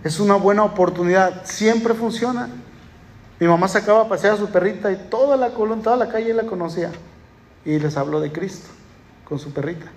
Es 0.04 0.20
una 0.20 0.36
buena 0.36 0.64
oportunidad. 0.64 1.46
Siempre 1.46 1.94
funciona. 1.94 2.50
Mi 3.40 3.48
mamá 3.48 3.68
sacaba 3.68 4.02
a 4.02 4.08
pasear 4.10 4.34
a 4.34 4.38
su 4.38 4.48
perrita 4.48 4.92
y 4.92 4.96
toda 5.10 5.38
la 5.38 5.52
columna, 5.52 5.84
toda 5.84 5.98
la 5.98 6.10
calle 6.10 6.34
la 6.34 6.44
conocía. 6.44 6.92
Y 7.66 7.80
les 7.80 7.98
habló 7.98 8.20
de 8.20 8.32
Cristo 8.32 8.70
con 9.26 9.38
su 9.38 9.52
perrita. 9.52 9.88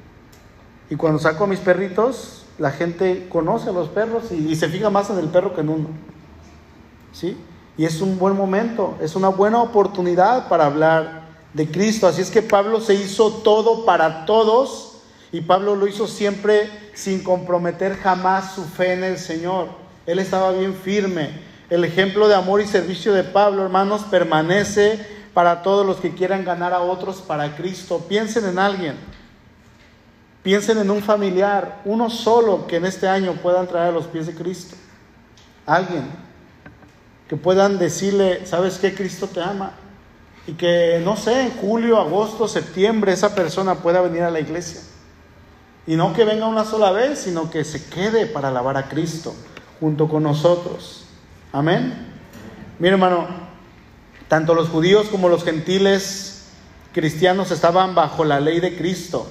Y 0.91 0.97
cuando 0.97 1.19
saco 1.19 1.45
a 1.45 1.47
mis 1.47 1.61
perritos, 1.61 2.45
la 2.59 2.71
gente 2.71 3.29
conoce 3.31 3.71
a 3.71 3.73
los 3.73 3.89
perros 3.89 4.33
y, 4.33 4.55
se 4.57 4.69
fija 4.69 4.91
más 4.91 5.09
en 5.09 5.19
el 5.19 5.29
perro 5.29 5.55
que 5.55 5.63
en 5.63 5.69
uno. 5.71 5.89
¿Sí? 7.13 7.37
Y 7.79 7.85
es 7.85 8.01
un 8.03 8.19
buen 8.19 8.37
momento, 8.37 8.99
es 9.01 9.17
una 9.17 9.29
buena 9.29 9.63
oportunidad 9.63 10.49
para 10.49 10.67
hablar 10.67 11.29
de 11.55 11.71
Cristo. 11.71 12.07
Así 12.07 12.21
es 12.21 12.31
que 12.31 12.43
Pablo 12.43 12.81
se 12.81 12.95
hizo 12.95 13.33
todo 13.43 13.87
para 13.87 14.27
todos 14.27 14.99
y 15.33 15.41
Pablo 15.41 15.77
lo 15.77 15.87
hizo 15.87 16.07
siempre 16.07 16.69
sin 16.93 17.23
comprometer 17.23 17.97
jamás 17.97 18.53
su 18.53 18.65
fe 18.65 18.93
en 18.93 19.05
el 19.05 19.19
Señor. 19.19 19.69
Él 20.07 20.19
estaba 20.19 20.53
bien 20.53 20.75
firme. 20.75 21.50
El 21.71 21.85
ejemplo 21.85 22.27
de 22.27 22.35
amor 22.35 22.61
y 22.61 22.67
servicio 22.67 23.15
de 23.15 23.23
Pablo, 23.23 23.63
hermanos, 23.63 24.03
permanece 24.11 25.07
para 25.33 25.63
todos 25.63 25.87
los 25.87 25.99
que 25.99 26.13
quieran 26.15 26.45
ganar 26.45 26.73
a 26.73 26.81
otros 26.81 27.19
para 27.19 27.55
Cristo. 27.55 28.05
Piensen 28.09 28.45
en 28.45 28.59
alguien. 28.59 28.97
Piensen 30.43 30.79
en 30.79 30.91
un 30.91 31.03
familiar, 31.03 31.81
uno 31.85 32.11
solo 32.11 32.67
que 32.67 32.77
en 32.77 32.87
este 32.87 33.07
año 33.07 33.35
puedan 33.35 33.69
traer 33.69 33.91
a 33.91 33.93
los 33.93 34.07
pies 34.07 34.27
de 34.27 34.35
Cristo. 34.35 34.75
Alguien 35.65 36.05
que 37.29 37.37
puedan 37.37 37.79
decirle, 37.79 38.45
¿sabes 38.47 38.79
qué? 38.79 38.93
Cristo 38.93 39.29
te 39.29 39.41
ama. 39.41 39.73
Y 40.49 40.55
que, 40.55 41.01
no 41.05 41.17
sé, 41.17 41.43
en 41.43 41.51
julio, 41.51 42.01
agosto, 42.01 42.49
septiembre, 42.49 43.13
esa 43.13 43.35
persona 43.37 43.77
pueda 43.77 44.01
venir 44.01 44.23
a 44.23 44.31
la 44.31 44.41
iglesia. 44.41 44.81
Y 45.87 45.95
no 45.95 46.13
que 46.15 46.25
venga 46.25 46.47
una 46.47 46.65
sola 46.65 46.91
vez, 46.91 47.21
sino 47.21 47.49
que 47.49 47.63
se 47.63 47.85
quede 47.89 48.27
para 48.27 48.49
alabar 48.49 48.77
a 48.77 48.89
Cristo 48.89 49.37
junto 49.79 50.09
con 50.09 50.25
nosotros. 50.25 51.05
Amén. 51.53 51.93
Mira, 52.79 52.95
hermano, 52.95 53.27
tanto 54.29 54.55
los 54.55 54.69
judíos 54.69 55.09
como 55.09 55.29
los 55.29 55.43
gentiles 55.43 56.47
cristianos 56.93 57.51
estaban 57.51 57.97
bajo 57.97 58.25
la 58.25 58.39
ley 58.39 58.61
de 58.61 58.77
Cristo. 58.77 59.27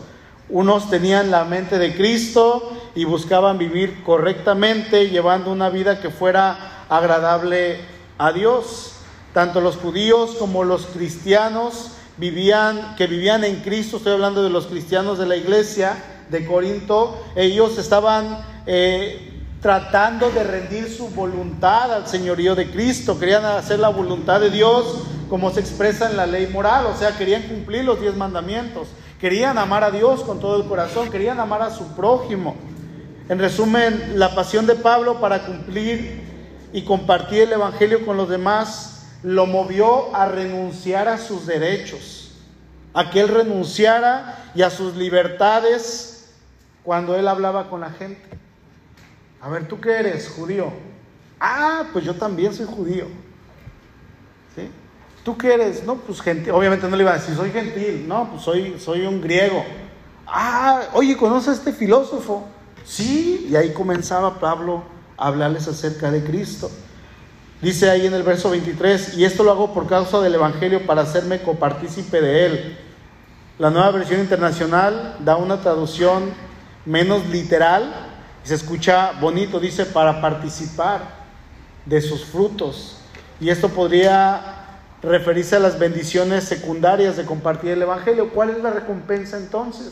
Unos 0.49 0.89
tenían 0.89 1.31
la 1.31 1.45
mente 1.45 1.79
de 1.79 1.95
Cristo 1.95 2.77
y 2.93 3.05
buscaban 3.05 3.57
vivir 3.57 4.03
correctamente, 4.03 5.09
llevando 5.09 5.49
una 5.49 5.69
vida 5.69 6.01
que 6.01 6.09
fuera 6.09 6.85
agradable 6.89 7.79
a 8.17 8.33
Dios. 8.33 8.95
Tanto 9.33 9.61
los 9.61 9.77
judíos 9.77 10.35
como 10.37 10.65
los 10.65 10.87
cristianos 10.87 11.91
vivían, 12.17 12.97
que 12.97 13.07
vivían 13.07 13.45
en 13.45 13.61
Cristo, 13.61 13.95
estoy 13.95 14.11
hablando 14.11 14.43
de 14.43 14.49
los 14.49 14.67
cristianos 14.67 15.19
de 15.19 15.25
la 15.25 15.37
iglesia 15.37 15.95
de 16.29 16.45
Corinto, 16.45 17.23
ellos 17.37 17.77
estaban 17.77 18.43
eh, 18.65 19.28
tratando 19.61 20.29
de 20.31 20.43
rendir 20.43 20.89
su 20.89 21.09
voluntad 21.09 21.93
al 21.93 22.07
señorío 22.07 22.55
de 22.55 22.69
Cristo, 22.71 23.19
querían 23.19 23.45
hacer 23.45 23.79
la 23.79 23.89
voluntad 23.89 24.39
de 24.39 24.49
Dios 24.49 25.03
como 25.29 25.51
se 25.51 25.59
expresa 25.59 26.09
en 26.09 26.17
la 26.17 26.25
ley 26.25 26.47
moral, 26.47 26.87
o 26.87 26.95
sea, 26.95 27.17
querían 27.17 27.43
cumplir 27.43 27.83
los 27.83 28.01
diez 28.01 28.15
mandamientos. 28.15 28.87
Querían 29.19 29.57
amar 29.57 29.83
a 29.83 29.91
Dios 29.91 30.21
con 30.23 30.39
todo 30.39 30.55
el 30.55 30.67
corazón, 30.67 31.11
querían 31.11 31.41
amar 31.41 31.61
a 31.61 31.71
su 31.71 31.93
prójimo. 31.93 32.55
En 33.27 33.37
resumen, 33.37 34.13
la 34.15 34.33
pasión 34.33 34.65
de 34.65 34.75
Pablo 34.75 35.19
para 35.19 35.45
cumplir 35.45 36.23
y 36.71 36.83
compartir 36.83 37.41
el 37.41 37.53
Evangelio 37.53 38.05
con 38.05 38.15
los 38.15 38.29
demás 38.29 39.07
lo 39.21 39.45
movió 39.45 40.15
a 40.15 40.25
renunciar 40.25 41.09
a 41.09 41.17
sus 41.17 41.45
derechos, 41.45 42.31
a 42.93 43.11
que 43.11 43.19
él 43.19 43.27
renunciara 43.27 44.51
y 44.55 44.61
a 44.61 44.69
sus 44.69 44.95
libertades 44.95 46.33
cuando 46.83 47.15
él 47.17 47.27
hablaba 47.27 47.69
con 47.69 47.81
la 47.81 47.89
gente. 47.89 48.38
A 49.41 49.49
ver, 49.49 49.67
¿tú 49.67 49.79
qué 49.79 49.91
eres? 49.91 50.29
Judío. 50.29 50.71
Ah, 51.39 51.85
pues 51.93 52.03
yo 52.03 52.13
también 52.13 52.53
soy 52.53 52.65
judío. 52.65 53.05
¿Sí? 54.55 54.69
¿Tú 55.23 55.37
qué 55.37 55.53
eres? 55.53 55.83
No, 55.83 55.95
pues 55.95 56.21
gentil. 56.21 56.51
Obviamente 56.51 56.87
no 56.87 56.95
le 56.95 57.03
iba 57.03 57.11
a 57.11 57.17
decir, 57.17 57.35
soy 57.35 57.51
gentil. 57.51 58.07
No, 58.07 58.29
pues 58.29 58.41
soy, 58.41 58.77
soy 58.79 59.05
un 59.05 59.21
griego. 59.21 59.63
Ah, 60.27 60.89
oye, 60.93 61.15
¿conoces 61.15 61.49
a 61.49 61.53
este 61.53 61.73
filósofo? 61.73 62.47
Sí, 62.83 63.47
y 63.49 63.55
ahí 63.55 63.71
comenzaba 63.73 64.39
Pablo 64.39 64.83
a 65.17 65.27
hablarles 65.27 65.67
acerca 65.67 66.11
de 66.11 66.23
Cristo. 66.23 66.69
Dice 67.61 67.89
ahí 67.89 68.05
en 68.05 68.13
el 68.13 68.23
verso 68.23 68.49
23, 68.49 69.17
y 69.17 69.25
esto 69.25 69.43
lo 69.43 69.51
hago 69.51 69.73
por 69.73 69.87
causa 69.87 70.19
del 70.21 70.35
Evangelio 70.35 70.85
para 70.85 71.01
hacerme 71.01 71.41
copartícipe 71.41 72.21
de 72.21 72.45
él. 72.45 72.77
La 73.57 73.69
nueva 73.69 73.91
versión 73.91 74.21
internacional 74.21 75.17
da 75.19 75.35
una 75.35 75.59
traducción 75.61 76.31
menos 76.85 77.27
literal 77.27 78.08
se 78.49 78.55
escucha 78.55 79.11
bonito, 79.21 79.59
dice, 79.59 79.85
para 79.85 80.21
participar 80.21 81.01
de 81.85 82.01
sus 82.01 82.25
frutos. 82.25 82.97
Y 83.39 83.51
esto 83.51 83.69
podría 83.69 84.79
referirse 85.03 85.57
a 85.57 85.59
las 85.59 85.77
bendiciones 85.77 86.45
secundarias 86.45 87.15
de 87.15 87.25
compartir 87.25 87.69
el 87.69 87.83
Evangelio. 87.83 88.31
¿Cuál 88.31 88.49
es 88.49 88.63
la 88.63 88.71
recompensa 88.71 89.37
entonces? 89.37 89.91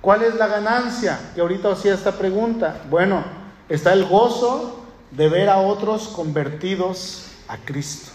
¿Cuál 0.00 0.24
es 0.24 0.34
la 0.34 0.48
ganancia? 0.48 1.20
Que 1.36 1.42
ahorita 1.42 1.70
hacía 1.70 1.94
esta 1.94 2.10
pregunta. 2.10 2.82
Bueno, 2.90 3.22
está 3.68 3.92
el 3.92 4.04
gozo 4.04 4.84
de 5.12 5.28
ver 5.28 5.50
a 5.50 5.58
otros 5.58 6.08
convertidos 6.08 7.26
a 7.46 7.56
Cristo. 7.58 8.10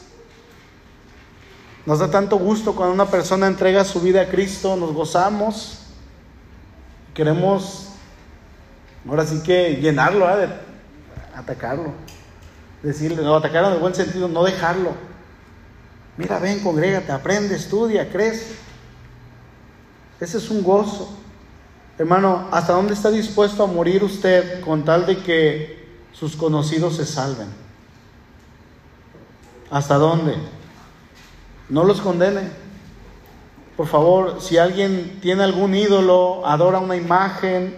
Nos 1.86 2.00
da 2.00 2.12
tanto 2.12 2.36
gusto 2.36 2.76
cuando 2.76 2.94
una 2.94 3.06
persona 3.06 3.48
entrega 3.48 3.86
su 3.86 4.02
vida 4.02 4.24
a 4.24 4.28
Cristo, 4.28 4.76
nos 4.76 4.92
gozamos, 4.92 5.80
queremos 7.14 7.89
ahora 9.10 9.26
sí 9.26 9.42
que 9.44 9.78
llenarlo, 9.82 10.30
¿eh? 10.30 10.48
de 10.48 10.48
atacarlo 11.36 11.94
decirle, 12.84 13.22
no, 13.22 13.36
atacarlo 13.36 13.70
en 13.70 13.74
el 13.76 13.80
buen 13.80 13.96
sentido, 13.96 14.28
no 14.28 14.44
dejarlo. 14.44 14.92
Mira, 16.18 16.40
ven, 16.40 16.60
congrégate, 16.62 17.12
aprende, 17.12 17.56
estudia, 17.56 18.10
crece. 18.10 18.56
Ese 20.20 20.38
es 20.38 20.50
un 20.50 20.64
gozo. 20.64 21.10
Hermano, 21.98 22.48
¿hasta 22.52 22.74
dónde 22.74 22.94
está 22.94 23.10
dispuesto 23.10 23.64
a 23.64 23.68
morir 23.68 24.04
usted 24.04 24.62
con 24.62 24.84
tal 24.86 25.06
de 25.06 25.18
que 25.18 25.88
sus 26.14 26.36
conocidos 26.36 26.98
se 26.98 27.06
salven? 27.06 27.48
¿Hasta 29.70 29.96
dónde? 29.96 30.36
No 31.70 31.84
los 31.84 32.02
condene. 32.02 32.50
Por 33.78 33.88
favor, 33.88 34.42
si 34.42 34.58
alguien 34.58 35.20
tiene 35.22 35.44
algún 35.44 35.76
ídolo, 35.76 36.46
adora 36.46 36.80
una 36.80 36.96
imagen, 36.96 37.76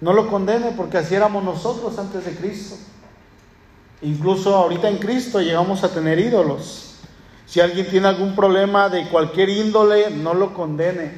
no 0.00 0.12
lo 0.12 0.28
condene 0.28 0.72
porque 0.76 0.98
así 0.98 1.14
éramos 1.14 1.42
nosotros 1.42 1.98
antes 1.98 2.24
de 2.24 2.32
Cristo. 2.32 2.76
Incluso 4.02 4.54
ahorita 4.54 4.88
en 4.88 4.98
Cristo 4.98 5.40
llegamos 5.40 5.82
a 5.82 5.92
tener 5.92 6.18
ídolos. 6.18 6.96
Si 7.46 7.60
alguien 7.60 7.88
tiene 7.88 8.08
algún 8.08 8.36
problema 8.36 8.88
de 8.88 9.08
cualquier 9.08 9.48
índole, 9.48 10.10
no 10.10 10.34
lo 10.34 10.54
condene, 10.54 11.14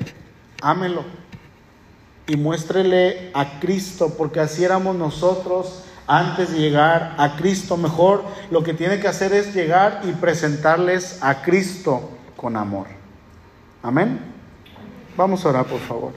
ámelo 0.63 1.05
y 2.31 2.37
muéstrele 2.37 3.33
a 3.35 3.59
Cristo, 3.59 4.15
porque 4.17 4.39
así 4.39 4.63
éramos 4.63 4.95
nosotros 4.95 5.83
antes 6.07 6.53
de 6.53 6.61
llegar 6.61 7.17
a 7.19 7.37
Cristo. 7.37 7.77
Mejor 7.77 8.23
lo 8.53 8.63
que 8.63 8.73
tiene 8.73 9.01
que 9.01 9.09
hacer 9.09 9.33
es 9.33 9.53
llegar 9.53 10.03
y 10.05 10.13
presentarles 10.13 11.19
a 11.23 11.43
Cristo 11.43 12.11
con 12.37 12.57
amor. 12.57 12.87
Amén. 13.83 14.21
Vamos 15.17 15.45
a 15.45 15.49
orar, 15.49 15.67
por 15.67 15.81
favor. 15.81 16.13